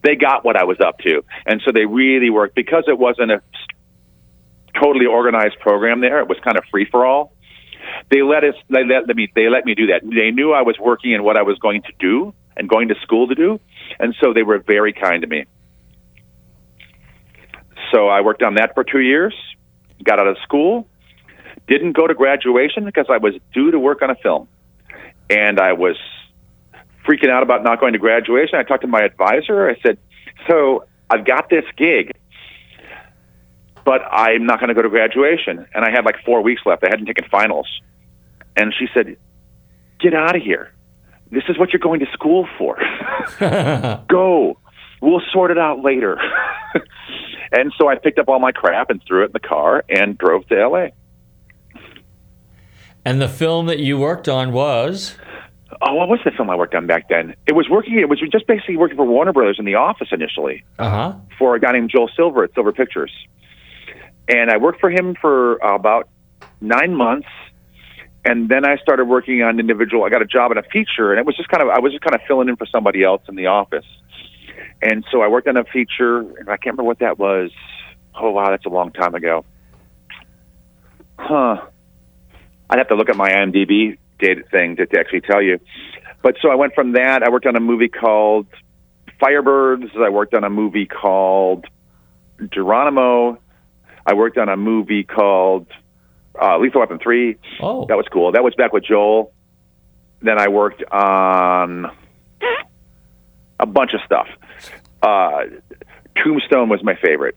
[0.03, 3.31] they got what I was up to, and so they really worked because it wasn't
[3.31, 3.43] a
[4.81, 6.21] totally organized program there.
[6.21, 7.33] It was kind of free for all.
[8.11, 8.55] They let us.
[8.69, 9.31] They let me.
[9.35, 10.03] They let me do that.
[10.05, 12.95] They knew I was working and what I was going to do and going to
[13.03, 13.61] school to do,
[13.99, 15.45] and so they were very kind to me.
[17.93, 19.35] So I worked on that for two years.
[20.05, 20.87] Got out of school.
[21.67, 24.49] Didn't go to graduation because I was due to work on a film,
[25.29, 25.97] and I was
[27.07, 28.57] freaking out about not going to graduation.
[28.57, 29.69] I talked to my advisor.
[29.69, 29.99] I said,
[30.49, 32.13] "So I've got this gig."
[33.85, 35.67] But I'm not going to go to graduation.
[35.75, 36.85] And I had like four weeks left.
[36.85, 37.67] I hadn't taken finals.
[38.57, 39.17] And she said,
[40.01, 40.73] Get out of here.
[41.31, 42.79] This is what you're going to school for.
[44.09, 44.59] go.
[45.01, 46.19] We'll sort it out later.
[47.53, 50.19] and so I picked up all my crap and threw it in the car and
[50.19, 50.87] drove to LA.
[53.05, 55.17] and the film that you worked on was
[55.83, 57.35] Oh, what was the film I worked on back then?
[57.47, 57.99] It was working.
[57.99, 60.65] It was just basically working for Warner Brothers in the office initially.
[60.79, 61.15] uh huh.
[61.39, 63.13] for a guy named Joel Silver at Silver Pictures.
[64.31, 66.09] And I worked for him for uh, about
[66.61, 67.29] nine months.
[68.25, 70.05] And then I started working on individual.
[70.05, 71.93] I got a job in a feature, and it was just kind of I was
[71.93, 73.87] just kind of filling in for somebody else in the office.
[74.83, 77.51] And so I worked on a feature, and I can't remember what that was.
[78.15, 79.45] Oh wow, that's a long time ago.
[81.19, 81.67] Huh.
[82.69, 85.59] I'd have to look at my IMDb data thing to, to actually tell you.
[86.23, 87.23] But so I went from that.
[87.23, 88.47] I worked on a movie called
[89.21, 89.97] Firebirds.
[89.97, 91.65] I worked on a movie called
[92.53, 93.39] Geronimo.
[94.07, 95.67] I worked on a movie called
[96.41, 97.37] uh, Lethal Weapon 3.
[97.61, 97.87] Oh.
[97.87, 98.33] That was cool.
[98.33, 99.33] That was back with Joel.
[100.23, 101.91] Then I worked on
[103.59, 104.29] a bunch of stuff.
[105.03, 105.45] Uh,
[106.17, 107.37] Tombstone was my favorite.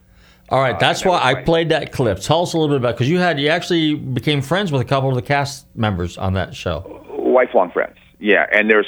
[0.50, 2.18] All right, that's why I played that clip.
[2.20, 4.84] Tell us a little bit about because you had you actually became friends with a
[4.84, 7.02] couple of the cast members on that show.
[7.18, 7.96] Lifelong friends.
[8.20, 8.86] Yeah, and there's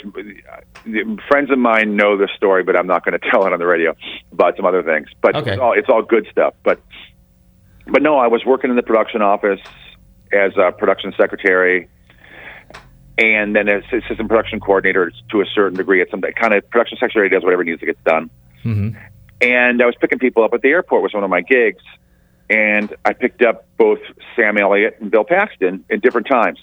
[1.29, 3.66] friends of mine know the story, but I'm not going to tell it on the
[3.66, 3.97] radio
[4.33, 5.09] about some other things.
[5.22, 5.53] But Okay.
[5.53, 6.53] it's all it's all good stuff.
[6.62, 6.79] But
[7.87, 9.61] but no, I was working in the production office
[10.32, 11.89] as a production secretary,
[13.18, 16.01] and then as assistant production coordinator to a certain degree.
[16.01, 18.30] At some kind of production secretary does whatever needs to get done.
[18.64, 18.99] Mm-hmm.
[19.41, 21.82] And I was picking people up at the airport was one of my gigs,
[22.49, 23.99] and I picked up both
[24.34, 26.59] Sam Elliott and Bill Paxton at different times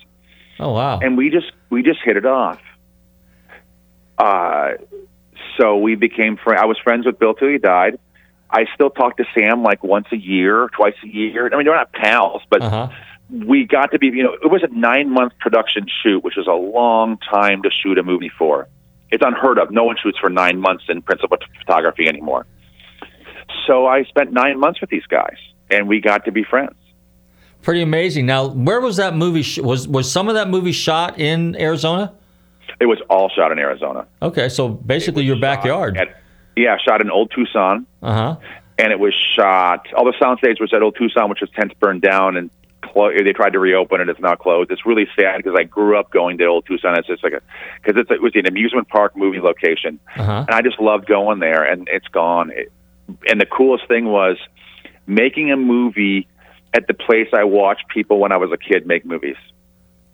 [0.59, 0.99] Oh wow!
[0.99, 2.61] and we just we just hit it off.
[4.17, 4.73] Uh,
[5.59, 6.61] so we became friends.
[6.61, 7.99] I was friends with Bill till he died.
[8.53, 11.49] I still talk to Sam like once a year, twice a year.
[11.51, 12.87] I mean, they're not pals, but Uh-huh.
[13.29, 14.07] we got to be.
[14.07, 17.69] You know, it was a nine month production shoot, which was a long time to
[17.71, 18.67] shoot a movie for.
[19.11, 19.71] It's unheard of.
[19.71, 22.45] No one shoots for nine months in principal photography anymore.
[23.67, 25.37] So I spent nine months with these guys,
[25.69, 26.75] and we got to be friends.
[27.61, 28.25] Pretty amazing.
[28.25, 29.41] Now, where was that movie?
[29.41, 32.13] Sh- was was some of that movie shot in Arizona?
[32.79, 34.05] It was all shot in Arizona.
[34.21, 35.95] Okay, so basically your backyard.
[35.97, 36.17] At,
[36.55, 37.85] yeah, shot in Old Tucson.
[38.01, 38.35] Uh huh.
[38.77, 39.87] and it was shot.
[39.95, 42.49] All the soundstage was at Old Tucson, which was since burned down, and
[42.81, 44.09] clo- they tried to reopen it.
[44.09, 44.71] It's now closed.
[44.71, 46.97] It's really sad because I grew up going to Old Tucson.
[46.97, 47.41] It's just like a
[47.83, 50.45] because it was an amusement park movie location, Uh-huh.
[50.47, 51.63] and I just loved going there.
[51.63, 52.51] And it's gone.
[52.51, 52.71] It,
[53.29, 54.37] and the coolest thing was
[55.05, 56.27] making a movie
[56.73, 59.35] at the place I watched people when I was a kid make movies.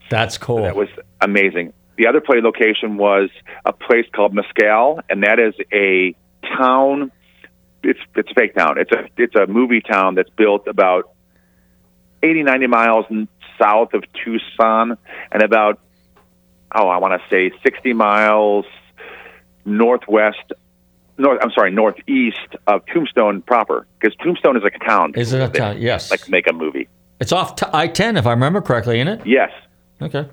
[0.09, 0.63] That's cool.
[0.63, 0.89] That was
[1.21, 1.71] amazing.
[1.97, 3.29] The other play location was
[3.65, 7.11] a place called Mescal, and that is a town.
[7.83, 8.77] It's it's a fake town.
[8.77, 11.11] It's a it's a movie town that's built about
[12.21, 13.05] 80, 90 miles
[13.59, 14.97] south of Tucson,
[15.31, 15.79] and about
[16.73, 18.65] oh I want to say sixty miles
[19.65, 20.53] northwest.
[21.17, 25.13] North, I'm sorry, northeast of Tombstone proper, because Tombstone is like a town.
[25.15, 25.81] Is it a town?
[25.81, 26.09] Yes.
[26.09, 26.87] Like make a movie.
[27.19, 29.27] It's off t- I ten, if I remember correctly, isn't it?
[29.27, 29.51] Yes.
[30.01, 30.27] Okay.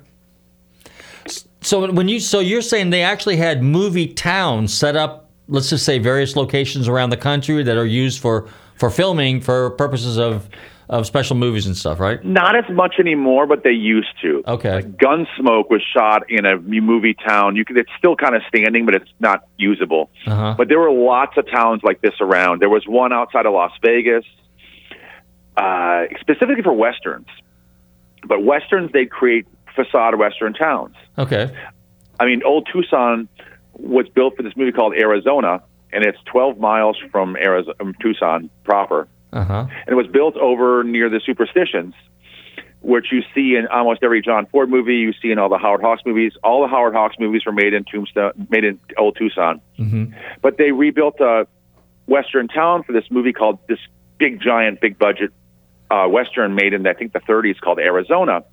[1.60, 5.84] So when you so you're saying they actually had movie towns set up, let's just
[5.84, 10.48] say various locations around the country that are used for for filming for purposes of
[10.88, 12.24] of special movies and stuff, right?
[12.24, 14.44] Not as much anymore, but they used to.
[14.46, 14.82] Okay.
[14.82, 17.56] Gunsmoke was shot in a movie town.
[17.56, 20.10] You can, it's still kind of standing, but it's not usable.
[20.26, 20.54] Uh-huh.
[20.56, 22.62] But there were lots of towns like this around.
[22.62, 24.24] There was one outside of Las Vegas,
[25.56, 27.26] uh, specifically for westerns.
[28.24, 30.94] But westerns, they create facade western towns.
[31.18, 31.52] Okay.
[32.20, 33.28] I mean, Old Tucson
[33.78, 35.62] was built for this movie called Arizona,
[35.92, 39.66] and it's 12 miles from Arizona, Tucson proper Uh huh.
[39.70, 41.94] and it was built over near the superstitions,
[42.80, 44.96] which you see in almost every John Ford movie.
[44.96, 46.32] You see in all the Howard Hawks movies.
[46.42, 49.60] All the Howard Hawks movies were made in Tombstone, made in Old Tucson.
[49.78, 50.12] Mm-hmm.
[50.42, 51.46] But they rebuilt a
[52.06, 53.80] western town for this movie called this
[54.18, 55.32] big giant, big budget
[55.90, 58.44] uh, western made in I think the 30s called Arizona,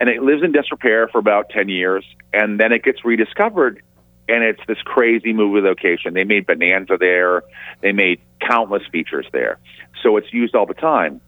[0.00, 3.82] and it lives in disrepair for about 10 years, and then it gets rediscovered.
[4.28, 6.14] And it's this crazy movie location.
[6.14, 7.42] They made Bonanza there.
[7.80, 9.58] They made countless features there.
[10.02, 11.20] So it's used all the time.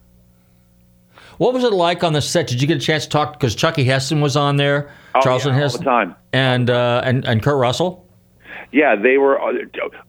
[1.39, 2.49] What was it like on the set?
[2.49, 3.33] Did you get a chance to talk?
[3.35, 6.17] Because Chucky Heston was on there, Oh, Charlton yeah, all Heston, the time.
[6.33, 8.05] and uh, and and Kurt Russell.
[8.73, 9.39] Yeah, they were.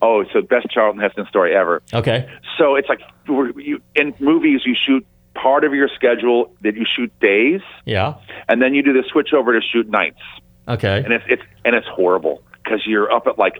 [0.01, 1.81] Oh, so best Charlton Heston story ever.
[1.93, 2.27] Okay.
[2.57, 7.11] So it's like you, in movies, you shoot part of your schedule that you shoot
[7.21, 8.15] days, Yeah.
[8.49, 10.19] and then you do the switch over to shoot nights,
[10.67, 10.97] Okay.
[11.03, 13.59] and it's it's and it's horrible because you're up at like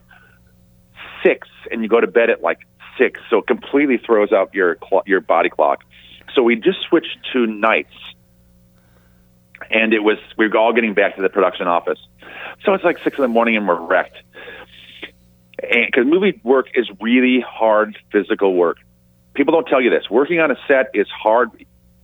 [1.23, 2.59] six and you go to bed at like
[2.97, 5.83] six, so it completely throws out your clo- your body clock.
[6.35, 7.93] So we just switched to nights,
[9.71, 11.99] and it was we were all getting back to the production office.
[12.63, 14.17] So it's like six in the morning and we're wrecked.
[15.61, 18.77] Because movie work is really hard physical work.
[19.33, 20.09] People don't tell you this.
[20.09, 21.49] Working on a set is hard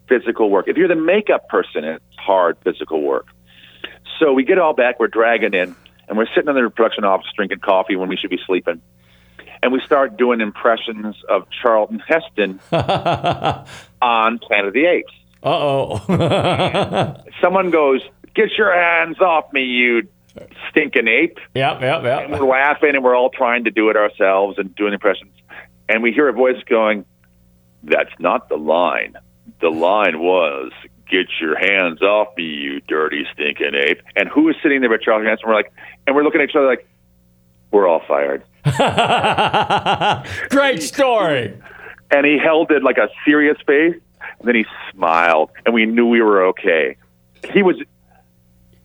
[0.10, 0.68] physical work.
[0.68, 3.28] If you're the makeup person, it's hard physical work.
[4.20, 5.76] So we get all back, we're dragging in,
[6.08, 8.82] and we're sitting in the production office drinking coffee when we should be sleeping.
[9.64, 15.14] And we start doing impressions of Charlton Heston on Planet of the Apes.
[15.44, 17.16] Uh oh.
[17.42, 18.02] Someone goes,
[18.36, 20.08] Get your hands off me, you
[20.70, 21.40] stinking ape.
[21.54, 22.24] Yep, yep, yep.
[22.24, 25.34] And we're laughing and we're all trying to do it ourselves and doing impressions.
[25.88, 27.06] And we hear a voice going,
[27.84, 29.16] That's not the line.
[29.62, 30.72] The line was,
[31.10, 34.02] Get your hands off me, you dirty stinking ape.
[34.16, 35.50] And who is sitting there but Charlton Heston?
[35.50, 35.72] We're like,
[36.08, 36.88] and we're looking at each other like,
[37.72, 38.44] We're all fired.
[40.50, 41.56] Great story.
[42.12, 43.96] And he held it like a serious face,
[44.40, 46.98] and then he smiled, and we knew we were okay.
[47.54, 47.76] He was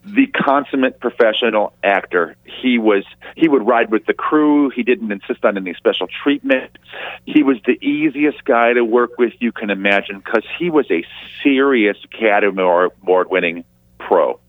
[0.04, 2.36] the consummate professional actor.
[2.44, 3.04] He was
[3.36, 4.70] he would ride with the crew.
[4.70, 6.78] He didn't insist on any special treatment.
[7.26, 11.04] He was the easiest guy to work with you can imagine because he was a
[11.42, 13.64] serious Academy Award winning
[13.98, 14.40] pro.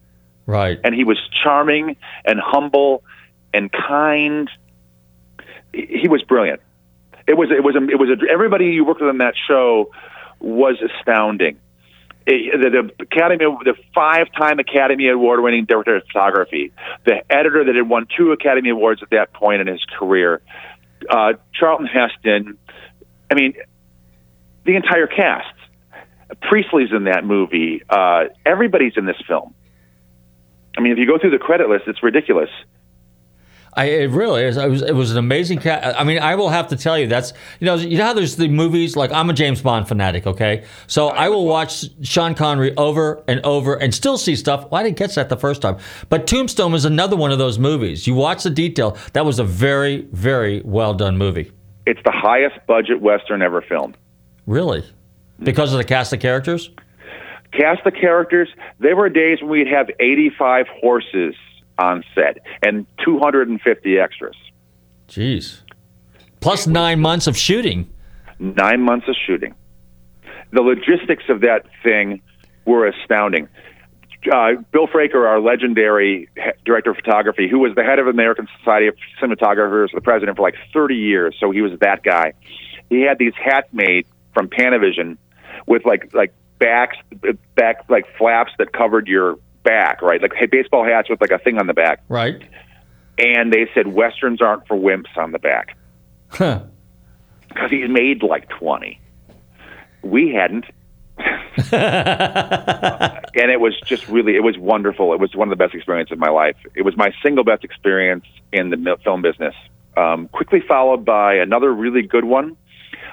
[0.45, 0.79] Right.
[0.83, 3.03] And he was charming and humble
[3.53, 4.49] and kind.
[5.73, 6.61] He was brilliant.
[7.27, 9.91] It was it was a, it was a, everybody you worked with on that show
[10.39, 11.59] was astounding.
[12.25, 16.71] The, the Academy, the five-time Academy Award-winning director of photography,
[17.05, 20.41] the editor that had won two Academy Awards at that point in his career,
[21.09, 22.57] uh, Charlton Heston.
[23.29, 23.55] I mean,
[24.65, 25.53] the entire cast.
[26.41, 27.81] Priestley's in that movie.
[27.89, 29.53] Uh, everybody's in this film.
[30.77, 32.49] I mean, if you go through the credit list, it's ridiculous.
[33.73, 34.57] I it really is.
[34.57, 35.97] It was, it was an amazing cat.
[35.97, 38.35] I mean, I will have to tell you that's you know you know how there's
[38.35, 40.27] the movies like I'm a James Bond fanatic.
[40.27, 44.69] Okay, so I will watch Sean Connery over and over and still see stuff.
[44.69, 45.77] Well, I didn't catch that the first time,
[46.09, 48.05] but Tombstone is another one of those movies.
[48.05, 48.97] You watch the detail.
[49.13, 51.51] That was a very very well done movie.
[51.85, 53.95] It's the highest budget western ever filmed.
[54.47, 54.83] Really,
[55.39, 56.69] because of the cast of characters.
[57.53, 58.49] Cast the characters.
[58.79, 61.35] There were days when we'd have 85 horses
[61.81, 64.35] on set and 250 extras.
[65.07, 65.61] Jeez.
[66.39, 67.89] Plus nine months of shooting.
[68.39, 69.53] Nine months of shooting.
[70.51, 72.21] The logistics of that thing
[72.65, 73.47] were astounding.
[74.31, 78.47] Uh, Bill Fraker, our legendary he- director of photography, who was the head of American
[78.59, 82.33] Society of Cinematographers, the president for like 30 years, so he was that guy.
[82.89, 85.17] He had these hats made from Panavision
[85.65, 86.97] with like like backs
[87.55, 90.21] back like flaps that covered your back, right?
[90.21, 92.03] Like hey, baseball hats with like a thing on the back.
[92.09, 92.41] Right.
[93.17, 95.77] And they said westerns aren't for wimps on the back
[96.29, 96.63] Huh.
[97.49, 98.99] because he's made like 20.
[100.01, 100.65] We hadn't.
[101.71, 105.13] and it was just really, it was wonderful.
[105.13, 106.55] It was one of the best experiences of my life.
[106.75, 109.53] It was my single best experience in the film business.
[109.97, 112.55] Um, quickly followed by another really good one,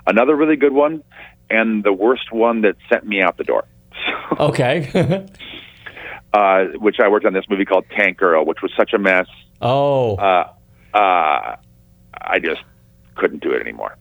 [0.06, 1.02] another really good one,
[1.50, 3.64] and the worst one that sent me out the door.
[4.38, 5.26] Okay.
[6.32, 9.26] uh, which I worked on this movie called Tank Girl, which was such a mess.
[9.60, 10.16] oh.
[10.16, 10.50] Uh,
[10.94, 11.56] uh,
[12.20, 12.62] I just
[13.14, 13.96] couldn't do it anymore.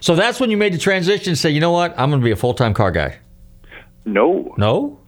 [0.00, 2.24] so that's when you made the transition and say, you know what, I'm going to
[2.24, 3.18] be a full time car guy.
[4.04, 5.00] No, No.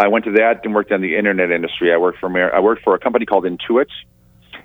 [0.00, 1.92] I went to that and worked in the internet industry.
[1.92, 3.86] I worked for I worked for a company called Intuit.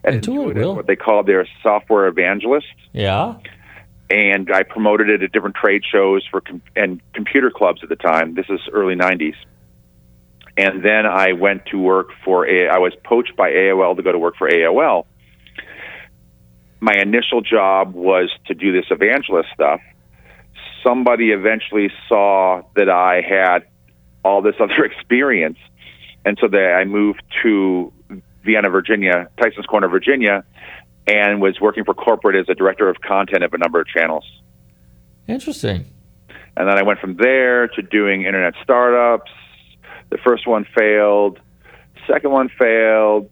[0.03, 0.75] And Intuit, Will.
[0.75, 2.67] what they called their software evangelist.
[2.93, 3.37] Yeah.
[4.11, 7.95] And I promoted it at different trade shows for com- and computer clubs at the
[7.95, 8.35] time.
[8.35, 9.33] This is early '90s.
[10.55, 12.67] And then I went to work for a.
[12.67, 15.05] I was poached by AOL to go to work for AOL.
[16.79, 19.79] My initial job was to do this evangelist stuff.
[20.83, 23.65] Somebody eventually saw that I had
[24.23, 25.57] all this other experience,
[26.23, 27.91] and so that I moved to
[28.43, 30.43] Vienna, Virginia, Tyson's Corner, Virginia,
[31.07, 34.25] and was working for corporate as a director of content of a number of channels.
[35.27, 35.85] Interesting.
[36.55, 39.31] And then I went from there to doing internet startups.
[40.09, 41.39] The first one failed,
[42.07, 43.29] second one failed.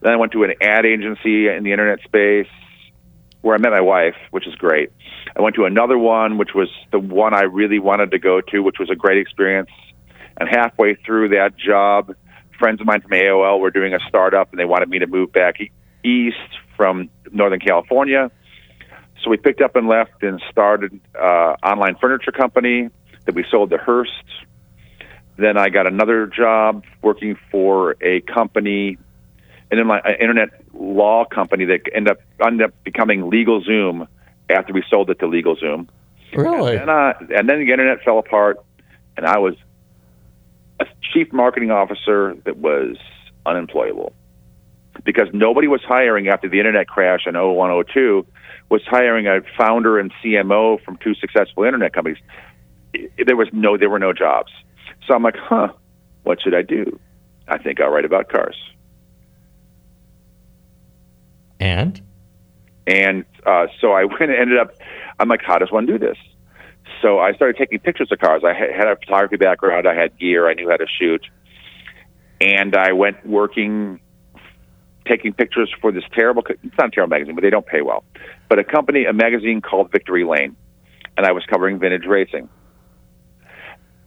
[0.00, 2.48] Then I went to an ad agency in the internet space
[3.42, 4.90] where I met my wife, which is great.
[5.36, 8.60] I went to another one, which was the one I really wanted to go to,
[8.60, 9.70] which was a great experience.
[10.38, 12.14] And halfway through that job,
[12.58, 15.32] friends of mine from AOL were doing a startup and they wanted me to move
[15.32, 15.56] back
[16.04, 16.36] east
[16.76, 18.30] from Northern California.
[19.22, 22.88] So we picked up and left and started uh, online furniture company
[23.26, 24.12] that we sold to Hearst.
[25.40, 28.98] Then I got another job working for a company,
[29.70, 29.78] an
[30.20, 34.06] internet law company that ended up ended up becoming LegalZoom
[34.50, 35.88] after we sold it to LegalZoom.
[36.34, 36.76] Really?
[36.76, 38.58] And, uh, and then the internet fell apart,
[39.16, 39.54] and I was
[40.78, 42.96] a chief marketing officer that was
[43.46, 44.12] unemployable
[45.04, 48.26] because nobody was hiring after the internet crash in 01, 02,
[48.68, 52.18] was hiring a founder and CMO from two successful internet companies.
[53.24, 54.52] There was no, there were no jobs.
[55.06, 55.72] So I'm like, huh,
[56.22, 56.98] what should I do?
[57.48, 58.56] I think I'll write about cars.
[61.58, 62.00] And?
[62.86, 64.74] And uh, so I went and ended up,
[65.18, 66.16] I'm like, how does one do this?
[67.02, 68.42] So I started taking pictures of cars.
[68.44, 69.86] I had had a photography background.
[69.86, 70.48] I had gear.
[70.48, 71.24] I knew how to shoot.
[72.40, 74.00] And I went working,
[75.06, 78.04] taking pictures for this terrible, it's not a terrible magazine, but they don't pay well.
[78.48, 80.56] But a company, a magazine called Victory Lane.
[81.16, 82.48] And I was covering vintage racing.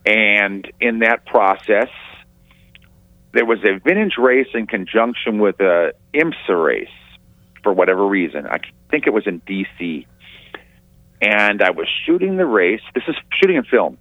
[0.06, 1.90] And in that process,
[3.32, 6.88] there was a vintage race in conjunction with a IMSA race
[7.64, 8.46] for whatever reason.
[8.46, 8.60] I
[8.92, 10.06] think it was in D.C.
[11.22, 12.82] And I was shooting the race.
[12.94, 13.98] This is shooting in film,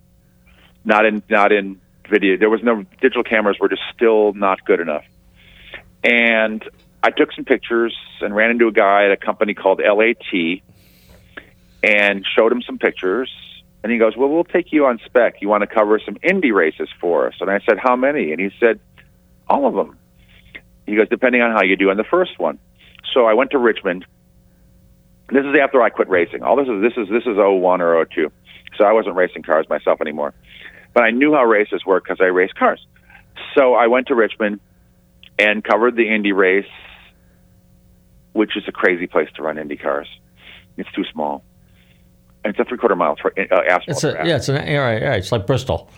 [0.84, 1.80] not in not in
[2.10, 2.36] video.
[2.36, 5.04] There was no digital cameras were just still not good enough.
[6.02, 6.68] And
[7.02, 10.60] I took some pictures and ran into a guy at a company called LAT
[11.82, 13.30] and showed him some pictures.
[13.82, 15.42] And he goes, "Well, we'll take you on spec.
[15.42, 18.40] You want to cover some Indy races for us?" And I said, "How many?" And
[18.40, 18.78] he said,
[19.48, 19.96] "All of them."
[20.86, 22.58] He goes, "Depending on how you do on the first one."
[23.12, 24.06] So I went to Richmond.
[25.30, 26.42] This is after I quit racing.
[26.42, 28.30] All this is this is this is 01 or 02.
[28.76, 30.34] So I wasn't racing cars myself anymore.
[30.94, 32.86] But I knew how races work because I raced cars.
[33.56, 34.60] So I went to Richmond
[35.38, 36.66] and covered the Indy race,
[38.32, 40.08] which is a crazy place to run Indy cars.
[40.76, 41.42] It's too small.
[42.44, 43.88] And it's a three quarter mile tra- uh, asphalt.
[43.88, 44.26] It's a, track.
[44.26, 45.88] yeah, it's an yeah, right, yeah, it's like Bristol.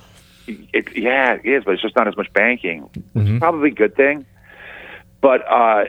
[0.47, 2.89] It, yeah, it is, but it's just not as much banking.
[3.17, 3.41] Mhm.
[3.41, 4.27] Probably a good thing.
[5.23, 5.85] But uh,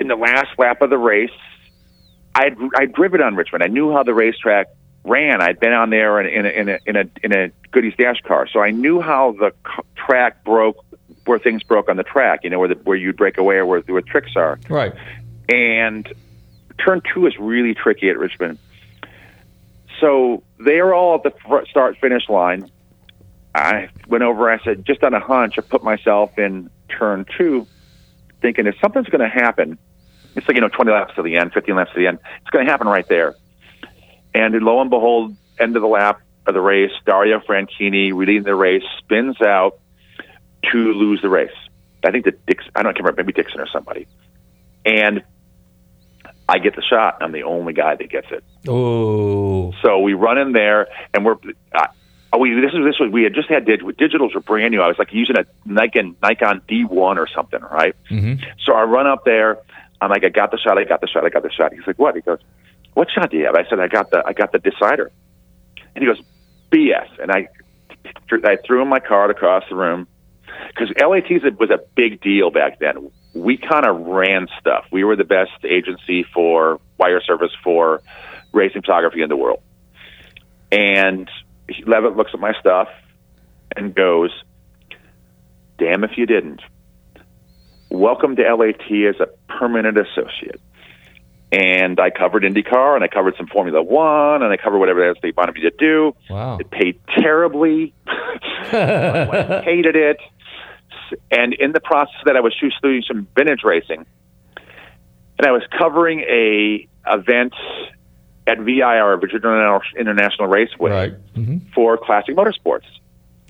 [0.00, 1.30] in the last lap of the race,
[2.34, 3.62] I'd I'd driven on Richmond.
[3.62, 4.66] I knew how the racetrack
[5.04, 5.40] ran.
[5.40, 8.20] I'd been on there in, in a in a in a in a Goody's Dash
[8.22, 10.84] car, so I knew how the c- track broke,
[11.24, 12.40] where things broke on the track.
[12.42, 14.58] You know where the where you'd break away or where where tricks are.
[14.68, 14.92] Right.
[15.48, 16.12] And
[16.84, 18.58] turn two is really tricky at Richmond.
[20.00, 22.70] So they are all at the fr- start finish line.
[23.54, 24.50] I went over.
[24.50, 27.66] I said, just on a hunch, I put myself in turn two,
[28.42, 29.78] thinking if something's going to happen,
[30.34, 32.18] it's like you know, twenty laps to the end, fifteen laps to the end.
[32.42, 33.34] It's going to happen right there.
[34.34, 38.54] And lo and behold, end of the lap of the race, Dario Franchitti leading the
[38.54, 39.78] race spins out
[40.72, 41.50] to lose the race.
[42.04, 44.06] I think that Dix, I don't remember, maybe Dixon or somebody.
[44.84, 45.24] And
[46.48, 47.18] I get the shot.
[47.20, 48.44] I'm the only guy that gets it.
[48.68, 49.72] Oh.
[49.82, 51.36] So we run in there, and we're.
[51.74, 51.86] Uh,
[52.32, 54.80] oh, we this is this was we had just had dig, digitals were brand new.
[54.80, 57.94] I was like using a Nikon Nikon D1 or something, right?
[58.10, 58.44] Mm-hmm.
[58.64, 59.58] So I run up there.
[60.00, 60.78] I'm like, I got the shot.
[60.78, 61.24] I got the shot.
[61.24, 61.72] I got the shot.
[61.72, 62.14] He's like, what?
[62.14, 62.38] He goes,
[62.94, 63.54] what shot do you have?
[63.54, 65.10] I said, I got the I got the decider.
[65.94, 66.22] And he goes,
[66.70, 67.08] BS.
[67.20, 67.48] And I
[68.44, 70.06] I threw my card across the room
[70.68, 73.10] because LAT's was a big deal back then.
[73.36, 74.86] We kind of ran stuff.
[74.90, 78.02] We were the best agency for wire service for
[78.52, 79.62] racing photography in the world.
[80.72, 81.30] And
[81.86, 82.88] Levitt looks at my stuff
[83.76, 84.30] and goes,
[85.78, 86.62] "Damn if you didn't."
[87.90, 90.60] Welcome to LAT as a permanent associate.
[91.52, 95.18] And I covered IndyCar and I covered some Formula One and I covered whatever else
[95.22, 96.16] they wanted me to do.
[96.28, 96.58] Wow.
[96.58, 97.94] It paid terribly.
[98.06, 100.18] I hated it.
[101.30, 104.06] And in the process of that, I was doing some vintage racing,
[105.38, 107.54] and I was covering a event
[108.46, 111.12] at VIR, Virginia International Raceway, Right.
[111.34, 112.84] hmm for Classic Motorsports.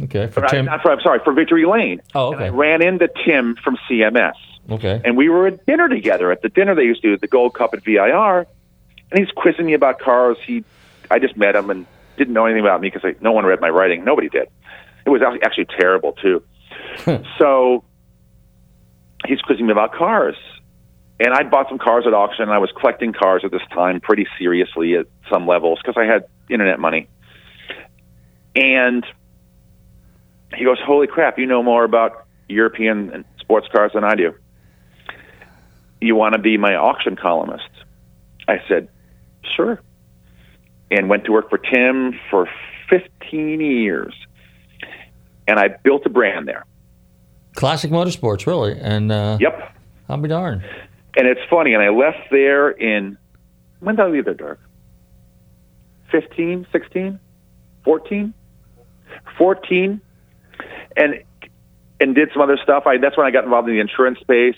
[0.03, 0.27] Okay.
[0.27, 0.65] For Or, Tim.
[0.67, 2.01] not for, I'm sorry, for Victory Lane.
[2.15, 4.35] Oh, And I ran into Tim from CMS,
[4.71, 5.01] Okay.
[5.05, 7.27] and we were at dinner together at the dinner they used to do at the
[7.29, 8.47] Gold Cup at VIR,
[9.11, 10.37] and he's quizzing me about cars.
[10.47, 10.65] He,
[11.11, 11.87] I just met him and
[12.17, 14.03] didn't know anything about me because no one read my writing.
[14.05, 14.49] Nobody did.
[15.05, 16.43] It was actually terrible too.
[17.39, 17.85] so
[19.27, 20.37] he's quizzing me about cars.
[21.19, 22.43] And I bought some cars at auction.
[22.43, 26.05] And I was collecting cars at this time pretty seriously at some levels because I
[26.05, 27.09] had internet money.
[28.55, 29.05] And
[30.55, 34.35] he goes, Holy crap, you know more about European sports cars than I do.
[36.01, 37.69] You want to be my auction columnist?
[38.47, 38.89] I said,
[39.55, 39.81] Sure.
[40.91, 42.49] And went to work for Tim for
[42.89, 44.15] 15 years.
[45.49, 46.65] And I built a brand there.
[47.57, 48.79] Classic Motorsports, really.
[48.81, 49.75] And uh, Yep.
[50.09, 50.63] I'll be darned.
[51.17, 53.19] And it's funny, and I left there in,
[53.81, 54.61] when did I leave there, Dirk?
[56.13, 57.19] 15, 16,
[57.85, 58.35] 14?
[59.39, 60.01] 14.
[60.97, 61.23] And,
[62.01, 62.85] and did some other stuff.
[62.87, 64.57] I, that's when I got involved in the insurance space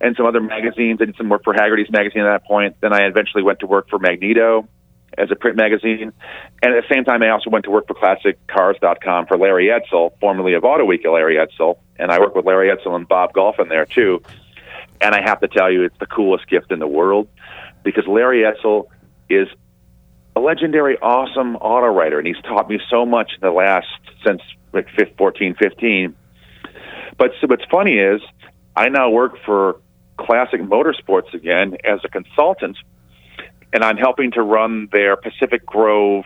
[0.00, 1.00] and some other magazines.
[1.02, 2.76] I did some work for Hagerty's magazine at that point.
[2.80, 4.68] Then I eventually went to work for Magneto
[5.18, 6.12] as a print magazine.
[6.62, 10.12] And at the same time, I also went to work for ClassicCars.com for Larry Edsall,
[10.20, 11.78] formerly of Auto Week, Larry Edsall.
[11.98, 14.22] And I work with Larry Edsall and Bob Golfen there, too.
[15.00, 17.28] And I have to tell you, it's the coolest gift in the world
[17.82, 18.86] because Larry Edsall
[19.28, 19.48] is
[20.36, 23.86] a legendary, awesome auto writer, and he's taught me so much in the last
[24.24, 24.40] since
[24.72, 26.14] like 15, 14, 15.
[27.16, 28.20] But so what's funny is
[28.76, 29.80] I now work for
[30.16, 32.76] Classic Motorsports again as a consultant,
[33.72, 36.24] and I'm helping to run their Pacific Grove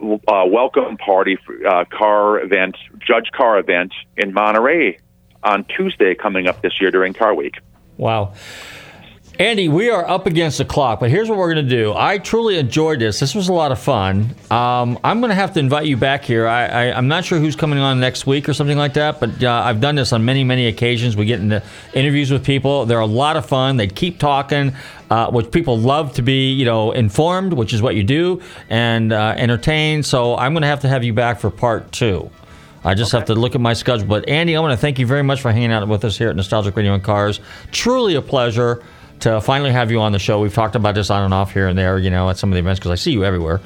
[0.00, 4.98] uh, welcome party for, uh, car event, judge car event in Monterey
[5.42, 7.54] on Tuesday coming up this year during Car Week.
[7.96, 8.34] Wow.
[9.38, 11.92] Andy, we are up against the clock, but here's what we're going to do.
[11.94, 13.20] I truly enjoyed this.
[13.20, 14.34] This was a lot of fun.
[14.50, 16.46] Um, I'm going to have to invite you back here.
[16.46, 19.44] I, I, I'm not sure who's coming on next week or something like that, but
[19.44, 21.18] uh, I've done this on many, many occasions.
[21.18, 21.62] We get into
[21.92, 22.86] interviews with people.
[22.86, 23.76] They're a lot of fun.
[23.76, 24.72] They keep talking,
[25.10, 29.12] uh, which people love to be, you know, informed, which is what you do, and
[29.12, 30.06] uh, entertained.
[30.06, 32.30] So I'm going to have to have you back for part two.
[32.84, 34.06] I just have to look at my schedule.
[34.06, 36.30] But Andy, I want to thank you very much for hanging out with us here
[36.30, 37.40] at Nostalgic Radio and Cars.
[37.70, 38.82] Truly a pleasure
[39.20, 40.40] to finally have you on the show.
[40.40, 42.54] We've talked about this on and off here and there, you know, at some of
[42.54, 43.60] the events because I see you everywhere.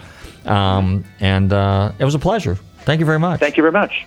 [0.44, 2.56] Um, and uh, it was a pleasure.
[2.80, 3.40] Thank you very much.
[3.40, 4.06] Thank you very much.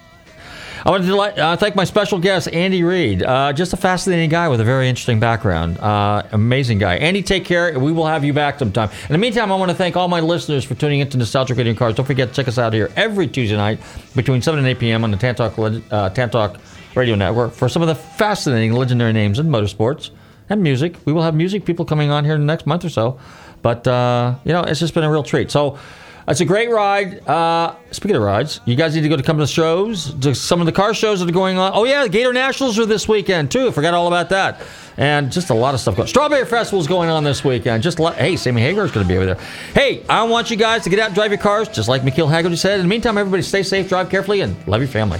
[0.86, 3.24] I want to uh, thank my special guest, Andy Reid.
[3.24, 5.78] Uh, just a fascinating guy with a very interesting background.
[5.78, 6.98] Uh, amazing guy.
[6.98, 7.80] Andy, take care.
[7.80, 8.90] We will have you back sometime.
[9.04, 11.74] In the meantime, I want to thank all my listeners for tuning into Nostalgic Radio
[11.74, 11.96] Cars.
[11.96, 13.80] Don't forget to check us out here every Tuesday night
[14.14, 15.04] between 7 and 8 p.m.
[15.06, 15.58] on the Tantalk,
[15.90, 16.60] uh, Tantalk
[16.96, 20.10] Radio Network for some of the fascinating, legendary names in motorsports
[20.54, 20.96] and music.
[21.06, 23.20] We will have music people coming on here in the next month or so.
[23.62, 25.52] But, uh, you know, it's just been a real treat.
[25.52, 25.78] So,
[26.28, 27.28] it's a great ride.
[27.28, 30.34] Uh, speaking of rides, you guys need to go to come to the shows, to
[30.34, 31.72] some of the car shows that are going on.
[31.76, 33.72] Oh yeah, the Gator Nationals are this weekend too.
[33.72, 34.62] Forgot all about that.
[34.96, 36.08] And just a lot of stuff going.
[36.08, 37.84] Strawberry Festival is going on this weekend.
[37.84, 39.40] Just hey, Sammy Hagar is going to be over there.
[39.74, 42.30] Hey, I want you guys to get out and drive your cars, just like McKeel
[42.30, 42.80] Hagerty said.
[42.80, 45.20] In the meantime, everybody stay safe, drive carefully, and love your family.